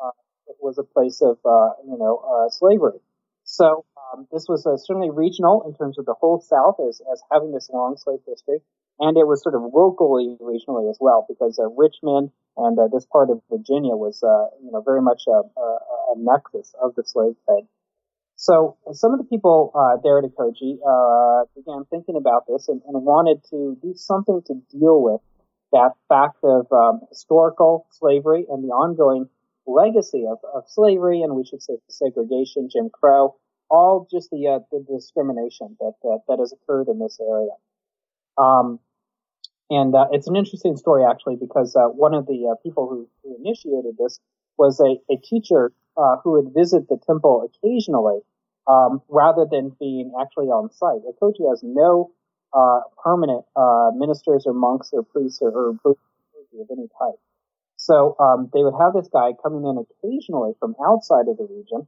[0.03, 0.11] uh,
[0.47, 2.99] it was a place of uh, you know uh, slavery.
[3.43, 7.21] So um, this was uh, certainly regional in terms of the whole South as, as
[7.31, 8.61] having this long slave history,
[8.99, 13.41] and it was sort of locally regionally as well because Richmond and this part of
[13.51, 14.21] Virginia was
[14.63, 15.77] you know very much a, a,
[16.11, 17.67] a nexus of the slave trade.
[18.35, 22.81] So some of the people uh, there at Ekoji uh, began thinking about this and,
[22.85, 25.21] and, wanted to do something to deal with
[25.71, 29.29] that fact of um, historical slavery and the ongoing
[29.65, 33.35] legacy of, of, slavery, and we should say segregation, Jim Crow,
[33.69, 35.93] all just the, uh, the discrimination that,
[36.27, 37.55] that has occurred in this area.
[38.37, 38.79] Um,
[39.69, 43.09] and uh, it's an interesting story actually because uh, one of the uh, people who,
[43.23, 44.19] who initiated this
[44.57, 48.19] was a, a teacher uh, who would visit the temple occasionally,
[48.67, 51.01] um, rather than being actually on site.
[51.05, 52.11] Ekoji has no
[52.53, 55.95] uh, permanent uh, ministers or monks or priests or, or
[56.61, 57.19] of any type.
[57.77, 61.87] So um, they would have this guy coming in occasionally from outside of the region,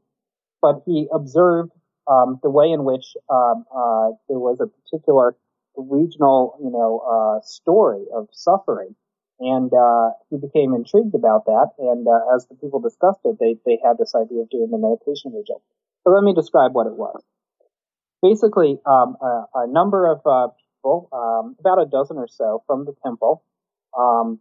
[0.62, 1.72] but he observed
[2.08, 5.36] um, the way in which um, uh, there was a particular
[5.76, 8.96] regional, you know, uh, story of suffering
[9.40, 11.70] and uh, he became intrigued about that.
[11.78, 14.78] And uh, as the people discussed it, they, they had this idea of doing the
[14.78, 15.62] meditation vigil.
[16.04, 17.22] So let me describe what it was.
[18.22, 22.86] Basically, um, a, a, number of uh, people, um, about a dozen or so from
[22.86, 23.44] the temple,
[23.98, 24.40] um,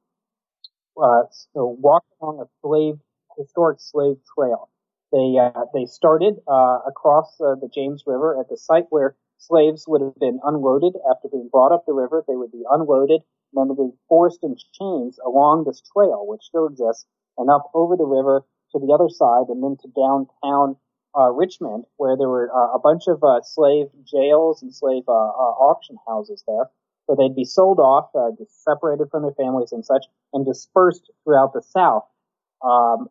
[0.96, 2.94] uh, so walked along a slave,
[3.36, 4.70] historic slave trail.
[5.12, 10.00] They uh, they started uh, across the James River at the site where slaves would
[10.00, 12.24] have been unloaded after being brought up the river.
[12.26, 13.20] They would be unloaded
[13.52, 17.06] then to be forced in chains along this trail, which still exists,
[17.38, 20.76] and up over the river to the other side, and then to downtown
[21.16, 25.12] uh, Richmond, where there were uh, a bunch of uh, slave jails and slave uh,
[25.12, 26.68] uh, auction houses there,
[27.06, 31.52] where they'd be sold off, uh, separated from their families and such, and dispersed throughout
[31.54, 32.04] the South
[32.62, 33.08] um,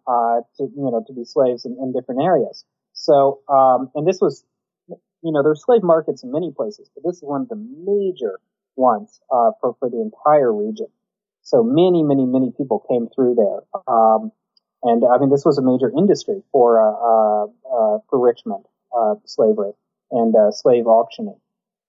[0.57, 2.65] to you know to be slaves in, in different areas.
[2.95, 4.45] So, um, and this was,
[4.87, 8.39] you know, there's slave markets in many places, but this is one of the major
[8.75, 10.87] once uh, for for the entire region.
[11.41, 14.31] So many, many, many people came through there, um,
[14.83, 18.65] and I mean this was a major industry for uh, uh, uh for Richmond
[18.95, 19.73] uh, slavery
[20.11, 21.39] and uh, slave auctioning.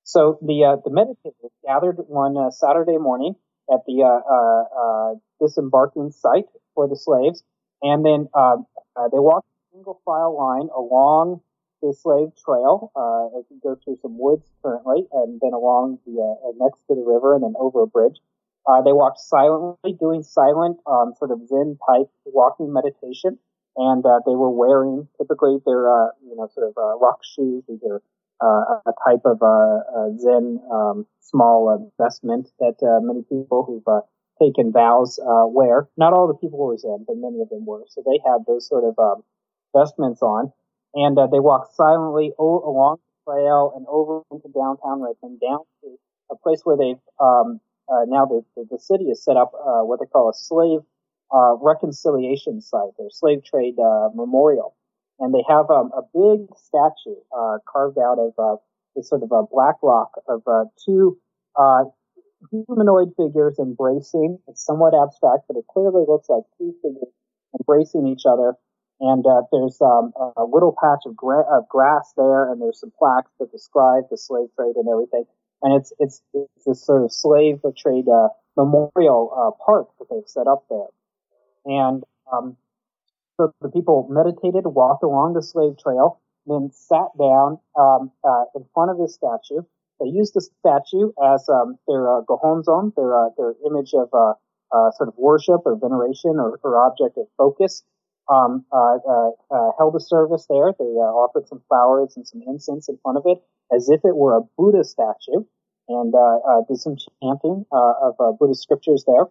[0.05, 3.35] So the the meditators gathered one Saturday morning
[3.73, 7.43] at the disembarking site for the slaves,
[7.83, 11.41] and then they walked single file line along
[11.87, 16.19] the slave trail uh, as you go through some woods currently, and then along the
[16.19, 18.19] uh, next to the river, and then over a bridge.
[18.67, 23.39] Uh, they walked silently, doing silent, um, sort of Zen type walking meditation,
[23.77, 27.63] and uh, they were wearing typically their, uh, you know, sort of uh, rakusu.
[28.39, 34.03] Uh, a type of uh, Zen um, small vestment that many people who've
[34.39, 35.89] taken vows wear.
[35.97, 37.85] Not all the people were Zen, but many of them were.
[37.89, 39.23] So they had those sort of um,
[39.75, 40.53] vestments on,
[40.95, 45.99] and they walked silently o- along the trail and over into downtown Richmond, down to
[46.31, 49.83] a place where they've um, uh, now the, the, the, city has set up uh,
[49.85, 50.81] what they call a slave
[51.33, 54.75] uh, reconciliation site, or slave trade uh, memorial,
[55.21, 58.57] and they have um, a big statue uh, carved out of uh,
[58.97, 60.43] this sort of a black rock of
[60.85, 61.19] two
[62.51, 64.39] humanoid figures embracing.
[64.49, 67.13] It's somewhat abstract, but it clearly looks like two figures
[67.59, 68.55] embracing each other.
[68.99, 73.31] And there's um, a little patch of, gra- of grass there, and there's some plaques
[73.39, 75.25] that describe the slave trade and everything
[75.63, 80.29] and it's it's it's this sort of slave trade uh, memorial uh, park that they've
[80.29, 80.89] set up there,
[81.65, 82.57] and um,
[83.37, 88.65] so the people meditated, walked along the slave trail, then sat down um, uh, in
[88.75, 89.63] front of this statue.
[90.01, 94.35] They used the statue as um, their uh, gohonzon, their uh, their image of uh,
[94.73, 97.83] uh, sort of worship or veneration or, or object of focus.
[98.29, 100.73] Um, uh, uh, uh, held a service there.
[100.79, 103.39] They uh, offered some flowers and some incense in front of it,
[103.73, 105.47] as if it were a Buddha statue,
[105.89, 109.27] and uh, uh, did some chanting of Buddhist scriptures there.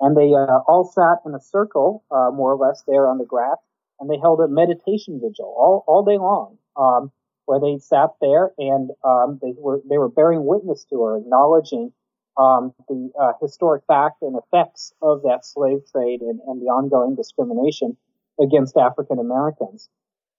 [0.00, 3.58] And they all sat in a circle, more or less, there on the grass,
[4.00, 7.12] and they held a meditation vigil all all day long, um,
[7.46, 11.92] where they sat there and um, they were they were bearing witness to or acknowledging
[12.36, 17.16] um, the uh, historic fact and effects of that slave trade and, and, the ongoing
[17.16, 17.96] discrimination
[18.40, 19.88] against African Americans.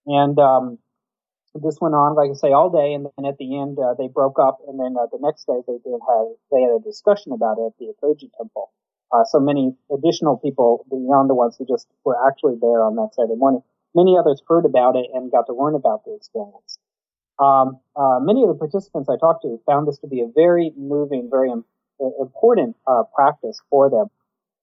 [0.06, 0.78] And um,
[1.54, 4.08] this went on, like I say, all day, and then at the end uh, they
[4.08, 7.32] broke up, and then uh, the next day they did have they had a discussion
[7.32, 8.70] about it at the Ekoji Temple.
[9.12, 13.10] Uh, so many additional people beyond the ones who just were actually there on that
[13.14, 13.62] Saturday morning.
[13.94, 16.78] Many others heard about it and got to learn about the experience.
[17.38, 20.72] Um, uh, many of the participants I talked to found this to be a very
[20.78, 21.52] moving, very
[22.00, 24.06] important uh, practice for them.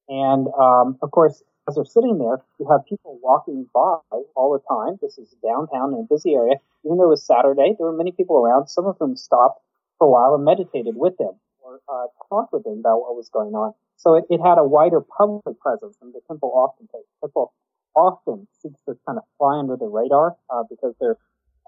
[0.08, 4.02] And um, of course, as they're sitting there, you have people walking by
[4.36, 4.98] all the time.
[5.02, 6.56] This is downtown in a busy area.
[6.84, 8.68] Even though it was Saturday, there were many people around.
[8.68, 9.62] Some of them stopped
[9.98, 13.30] for a while and meditated with them or uh, talked with them about what was
[13.30, 13.74] going on.
[13.98, 17.08] So it, it had a wider public presence than the temple often takes.
[17.22, 17.54] The temple
[17.96, 21.18] often seeks to kind of fly under the radar uh, because they're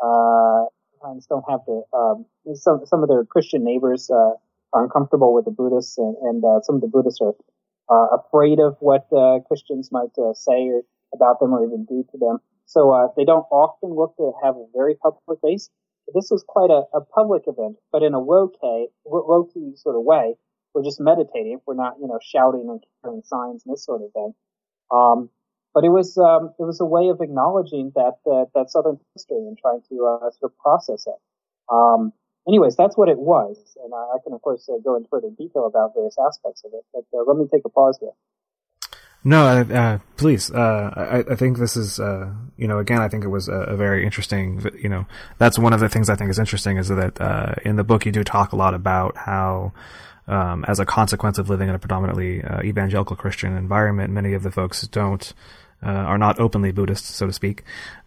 [0.02, 0.66] uh,
[1.02, 2.26] sometimes don't have the um,
[2.56, 4.34] some some of their Christian neighbors uh,
[4.74, 7.34] are uncomfortable with the Buddhists, and, and uh, some of the Buddhists are
[7.92, 10.82] uh, afraid of what uh, Christians might uh, say or
[11.14, 12.38] about them or even do to them.
[12.66, 15.70] So uh, they don't often look to have a very public base.
[16.16, 19.96] This was quite a, a public event, but in a low key, low key sort
[19.96, 20.36] of way.
[20.74, 21.60] We're just meditating.
[21.68, 24.34] We're not, you know, shouting and carrying signs and this sort of thing.
[24.90, 25.30] Um,
[25.74, 29.38] but it was um, it was a way of acknowledging that uh, that Southern history
[29.38, 31.20] and trying to uh, sort of process it.
[31.72, 32.14] Um,
[32.48, 33.58] anyways, that's what it was.
[33.84, 36.86] And I, can, of course, uh, go into further detail about various aspects of it.
[36.94, 38.12] But uh, let me take a pause here.
[39.24, 40.52] No, uh, uh please.
[40.52, 43.54] Uh, I, I, think this is, uh, you know, again, I think it was a,
[43.54, 45.06] a, very interesting, you know,
[45.38, 48.12] that's one of the things I think is interesting is that in the book you
[48.12, 49.74] do talk a lot about how,
[50.28, 54.52] um, as a consequence of living in a predominantly evangelical Christian environment, many of the
[54.52, 55.34] folks don't
[55.84, 57.64] uh, are not openly Buddhist, so to speak.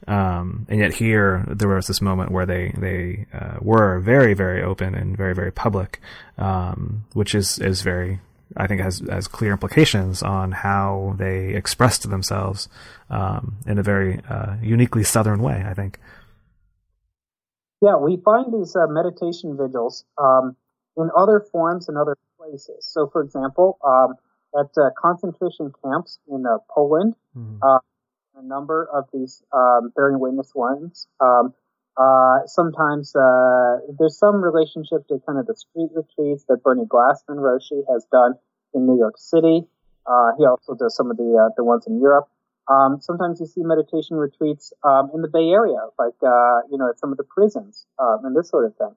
[0.07, 4.63] Um, and yet here there was this moment where they they uh, were very very
[4.63, 6.01] open and very very public,
[6.39, 8.21] um, which is is very
[8.57, 12.69] I think has has clear implications on how they expressed themselves
[13.11, 15.65] um, in a very uh, uniquely Southern way.
[15.67, 15.99] I think.
[17.81, 20.57] Yeah, we find these uh, meditation vigils um,
[20.97, 22.87] in other forms and other places.
[22.93, 24.15] So, for example, um,
[24.59, 27.15] at uh, concentration camps in uh, Poland.
[27.37, 27.63] Mm-hmm.
[28.35, 31.07] Uh, a number of these um, bearing witness ones.
[31.21, 31.55] Um,
[31.97, 37.39] uh, sometimes uh, there's some relationship to kind of the street retreats that Bernie Glassman
[37.39, 38.35] Roshi has done
[38.75, 39.63] in New York City.
[40.07, 42.29] Uh, he also does some of the the ones in Europe.
[42.69, 46.15] Um, sometimes you see meditation retreats um, in the Bay Area, like
[46.71, 48.95] you know at some of the prisons um, and this sort of thing.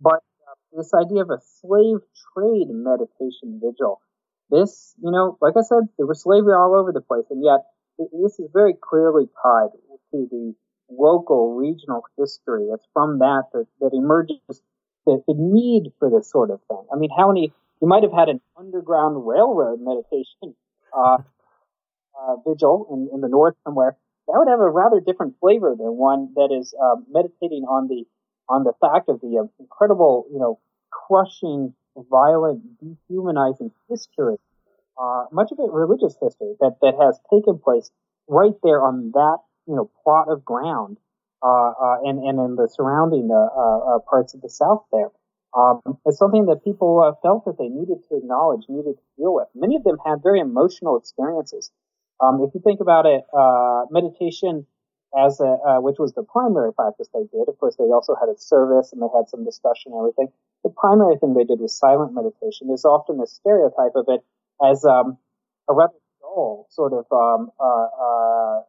[0.00, 0.22] But
[0.72, 1.98] this idea of a slave
[2.32, 4.00] trade meditation vigil
[4.50, 7.66] this, you know, like I said, there was slavery all over the place, and yet
[7.98, 9.70] this is very clearly tied
[10.12, 10.54] to the
[10.90, 12.68] local, regional history.
[12.72, 14.38] It's from that that, that emerges
[15.04, 16.84] the, the need for this sort of thing.
[16.92, 20.54] I mean, how many, you might have had an underground railroad meditation,
[20.96, 21.18] uh,
[22.18, 23.96] uh, vigil in, in the north somewhere,
[24.26, 28.04] that would have a rather different flavor than one that is um, meditating on the
[28.50, 30.58] on the fact of the uh, incredible, you know,
[30.90, 31.74] crushing,
[32.10, 34.36] violent, dehumanizing history,
[35.00, 37.90] uh, much of it religious history that that has taken place
[38.28, 40.98] right there on that you know plot of ground,
[41.42, 45.10] uh, uh and and in the surrounding uh, uh, parts of the South there.
[45.56, 49.48] Um, it's something that people felt that they needed to acknowledge, needed to deal with.
[49.54, 51.72] Many of them had very emotional experiences
[52.20, 54.66] um, if you think about it, uh, meditation
[55.16, 57.48] as a, uh, which was the primary practice they did.
[57.48, 60.28] Of course, they also had a service and they had some discussion and everything.
[60.64, 62.68] The primary thing they did was silent meditation.
[62.68, 64.20] There's often a stereotype of it
[64.64, 65.18] as um,
[65.68, 68.60] a rather dull sort of um, uh, uh,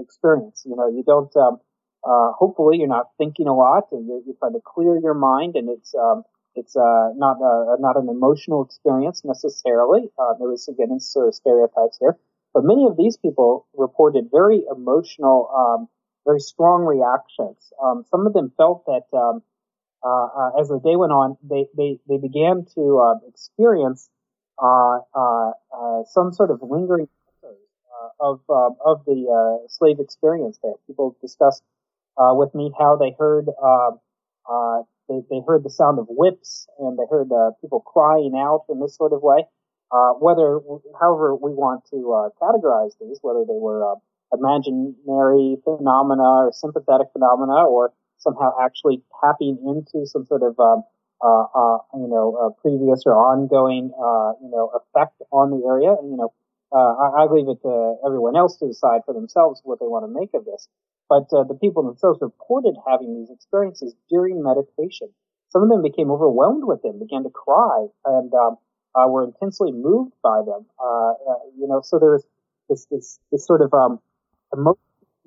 [0.00, 0.62] experience.
[0.66, 1.34] You know, you don't.
[1.36, 1.58] Um,
[2.02, 5.56] uh, hopefully, you're not thinking a lot, and you're, you're trying to clear your mind,
[5.56, 6.24] and it's um,
[6.54, 7.36] it's uh, not
[7.78, 10.08] not an emotional experience necessarily.
[10.38, 12.16] There is again sort of stereotypes here.
[12.52, 15.88] But many of these people reported very emotional, um,
[16.26, 17.72] very strong reactions.
[17.82, 19.42] Um, some of them felt that um,
[20.02, 24.08] uh, uh, as the day went on, they they, they began to uh, experience
[24.60, 27.08] some sort of lingering
[28.20, 30.58] of um, of the slave experience.
[30.62, 31.62] There, people discussed
[32.18, 33.98] with me how they heard um,
[35.08, 37.30] they, they heard the sound of whips and they heard
[37.60, 39.44] people crying out in this sort of way.
[39.92, 40.60] Uh, whether,
[41.00, 43.96] however, we want to uh, categorize these, whether they were uh,
[44.32, 50.84] imaginary phenomena or sympathetic phenomena, or somehow actually tapping into some sort of, um,
[51.22, 55.94] uh, uh, you know, previous or ongoing, uh, you know, effect on the area.
[56.02, 56.32] You know,
[56.72, 60.12] I, I, leave it to everyone else to decide for themselves what they want to
[60.12, 60.68] make of this.
[61.08, 65.08] But the people themselves reported having these experiences during meditation.
[65.50, 68.56] Some of them became overwhelmed with them, began to cry, and um,
[68.94, 70.66] uh, were intensely moved by them.
[70.78, 72.22] Uh, uh, you know, so there's
[72.68, 74.00] this, this, this sort of um,
[74.52, 74.78] emotional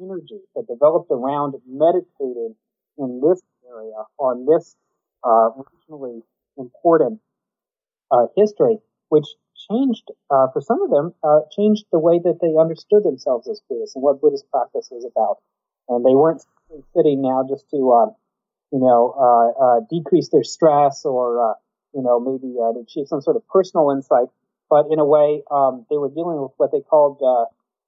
[0.01, 2.55] energy that developed around meditating
[2.97, 4.75] in this area on this
[5.23, 6.21] uh, regionally
[6.57, 7.19] important
[8.11, 8.77] uh, history,
[9.09, 9.25] which
[9.69, 11.13] changed uh, for some of them
[11.55, 15.37] changed the way that they understood themselves as Buddhists and what Buddhist practice was about.
[15.87, 16.43] And they weren't
[16.95, 18.15] sitting now just to um,
[18.71, 21.57] you know decrease their stress or
[21.93, 24.27] you know, maybe uh, to achieve some sort of personal insight,
[24.69, 27.45] but in a way, um, they were dealing with what they called uh,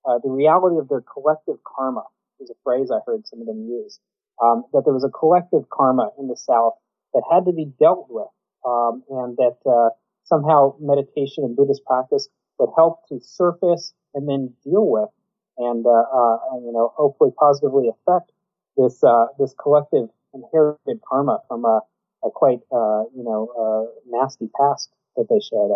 [0.07, 2.03] uh, the reality of their collective karma.
[2.39, 3.99] Is a phrase I heard some of them use.
[4.43, 6.73] Um, that there was a collective karma in the South
[7.16, 8.30] that had to be dealt with,
[8.68, 9.89] um, and that uh,
[10.26, 15.09] somehow meditation and Buddhist practice would help to surface and then deal with,
[15.57, 18.32] and uh, uh, you know, hopefully positively affect
[18.78, 19.01] this
[19.39, 21.82] this collective inherited karma from a
[22.26, 25.72] a quite uh, you know uh, nasty past that they shared.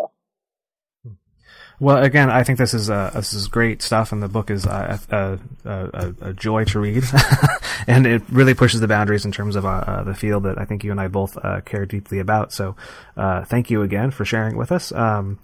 [1.79, 4.65] Well, again, I think this is uh, this is great stuff, and the book is
[4.65, 7.05] uh, a, a, a, joy to read,
[7.87, 10.65] and it really pushes the boundaries in terms of uh, uh, the field that I
[10.65, 12.51] think you and I both uh, care deeply about.
[12.51, 12.75] So,
[13.15, 14.91] uh, thank you again for sharing with us.
[14.91, 15.39] Um,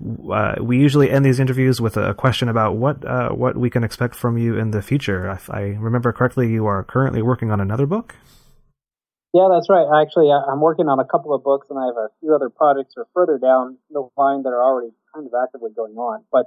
[0.00, 4.36] we usually end these interviews with a question about what what we can expect from
[4.36, 5.30] you in the future.
[5.30, 8.16] If I remember correctly, you are currently working on another book.
[9.34, 9.84] Yeah, that's right.
[10.00, 12.94] Actually, I'm working on a couple of books, and I have a few other projects
[12.94, 16.24] that are further down the line that are already kind of actively going on.
[16.32, 16.46] But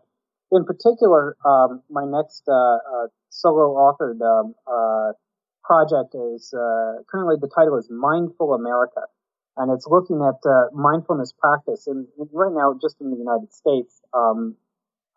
[0.52, 5.14] in particular, um, my next uh, uh, solo authored um, uh,
[5.64, 9.02] project is uh, currently the title is Mindful America,
[9.58, 14.02] and it's looking at uh, mindfulness practice, and right now just in the United States,
[14.16, 14.56] um,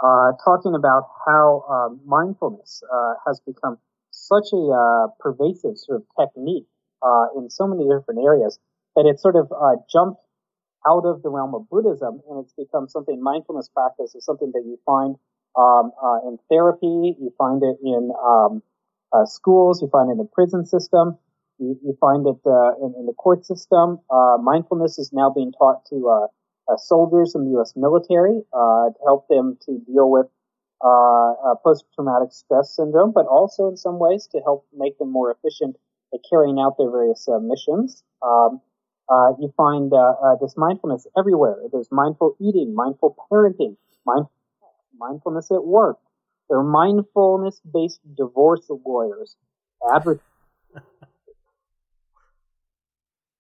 [0.05, 2.83] uh, talking about how um, mindfulness
[3.27, 3.79] has become
[4.11, 6.67] such a pervasive sort of technique
[7.03, 8.59] uh, in so many different areas
[8.97, 10.23] that it sort of uh, jumped
[10.87, 14.63] out of the realm of Buddhism and it's become something mindfulness practice is something that
[14.65, 15.17] you find
[15.57, 18.63] um, uh, in therapy, you find it in um,
[19.13, 21.17] uh, schools, you find it in the prison system,
[21.59, 24.01] you, you find it uh, in, in, the court system.
[24.11, 26.29] Uh, mindfulness is now being taught to
[26.77, 27.75] soldiers in the U.S.
[27.77, 30.27] military to help them to deal with
[31.63, 35.77] post-traumatic stress syndrome, but also in some ways to help make them more efficient
[36.29, 38.03] carrying out their various uh, missions.
[38.23, 38.61] Um,
[39.09, 41.57] uh, you find uh, this mindfulness everywhere.
[41.71, 44.33] There's mindful eating, mindful parenting, mindful,
[44.99, 45.99] mindfulness at work.
[46.49, 49.37] There are mindfulness-based divorce lawyers.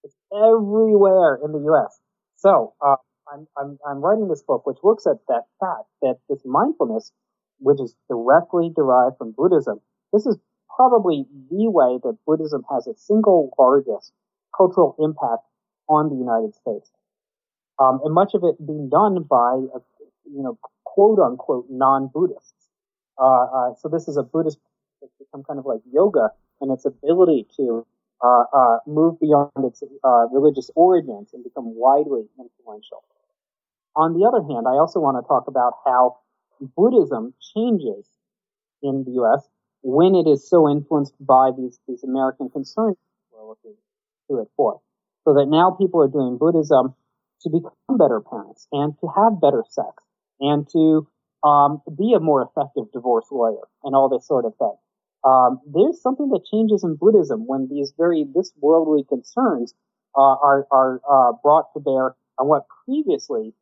[0.03, 1.99] It's everywhere in the U.S.
[2.37, 2.97] So uh,
[3.33, 7.13] I'm, I'm, I'm writing this book, which looks at that fact that this mindfulness,
[7.59, 9.81] which is directly derived from Buddhism,
[10.13, 10.37] this is
[10.77, 14.13] probably the way that Buddhism has its single largest
[14.57, 15.45] cultural impact
[15.89, 16.91] on the United States.
[17.79, 19.81] Um, and much of it being done by, a,
[20.25, 22.69] you know, quote unquote non-Buddhists.
[23.21, 24.59] Uh, uh, so this is a Buddhist
[25.03, 27.87] It's become kind of like yoga and its ability to
[28.23, 33.05] uh, uh, move beyond its uh, religious origins and become widely influential.
[33.97, 36.19] On the other hand, I also want to talk about how
[36.77, 38.09] Buddhism changes
[38.83, 39.49] in the U.S.
[39.85, 42.97] when it is so influenced by these, these American concerns
[43.31, 43.75] we're looking
[44.31, 44.81] to it for.
[45.25, 46.95] So that now people are doing Buddhism
[47.43, 50.03] to become better parents and to have better sex
[50.41, 51.07] and to
[51.47, 54.75] um, be a more effective divorce lawyer and all this sort of thing.
[55.23, 59.75] Um, there's something that changes in Buddhism when these very this worldly concerns
[60.17, 63.53] uh, are are uh, brought to bear on what previously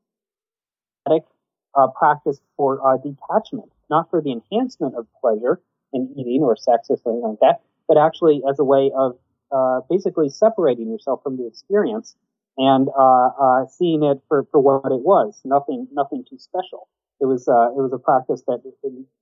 [1.08, 5.60] uh, practice for uh, detachment, not for the enhancement of pleasure
[5.92, 9.16] in eating or sex or something like that, but actually as a way of
[9.52, 12.16] uh, basically separating yourself from the experience
[12.56, 16.88] and uh, uh, seeing it for, for what it was, nothing nothing too special.
[17.20, 18.60] It was uh, it was a practice that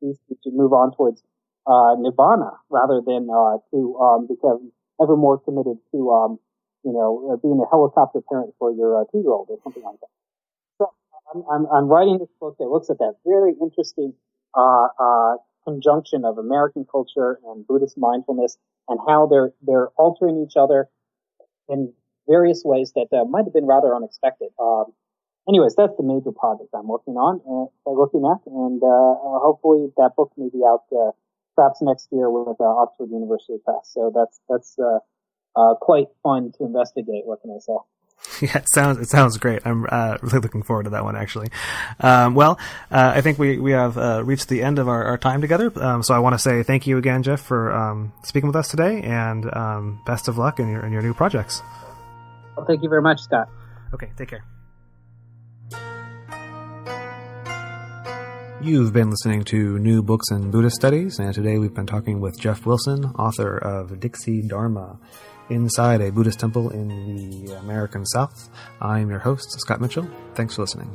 [0.00, 1.22] used to move on towards
[1.66, 6.38] nirvana rather than to um, become ever more committed to um,
[6.84, 10.10] you know being a helicopter parent for your two year old or something like that.
[10.78, 10.92] So
[11.34, 14.14] I'm, I'm, I'm, writing this book that looks at that very interesting
[14.54, 15.34] uh, uh,
[15.64, 18.56] conjunction of American culture and Buddhist mindfulness
[18.88, 20.88] and how they're they're altering each other
[21.68, 21.92] in
[22.28, 24.48] various ways that uh, might have been rather unexpected.
[24.58, 24.92] Um,
[25.48, 29.88] anyways, that's the major project I'm working on, uh, looking at, and uh, uh, hopefully
[29.96, 31.11] that book may be out uh,
[31.56, 33.90] perhaps next year with uh, Oxford University Press.
[33.92, 37.26] So that's that's uh, quite fun to investigate.
[37.26, 37.74] What can I say?
[38.51, 39.61] Yeah, it sounds it sounds great.
[39.66, 41.49] I'm uh, really looking forward to that one actually.
[41.99, 42.59] Um, well,
[42.91, 45.70] uh, I think we we have uh, reached the end of our, our time together.
[45.76, 48.68] Um, so I want to say thank you again, Jeff, for um, speaking with us
[48.68, 51.62] today, and um, best of luck in your in your new projects.
[52.57, 53.49] Well, thank you very much, Scott.
[53.93, 54.45] Okay, take care.
[58.62, 62.38] You've been listening to New Books in Buddhist Studies, and today we've been talking with
[62.38, 64.99] Jeff Wilson, author of Dixie Dharma
[65.51, 68.48] inside a Buddhist temple in the American South.
[68.80, 70.09] I'm your host, Scott Mitchell.
[70.34, 70.90] Thanks for listening.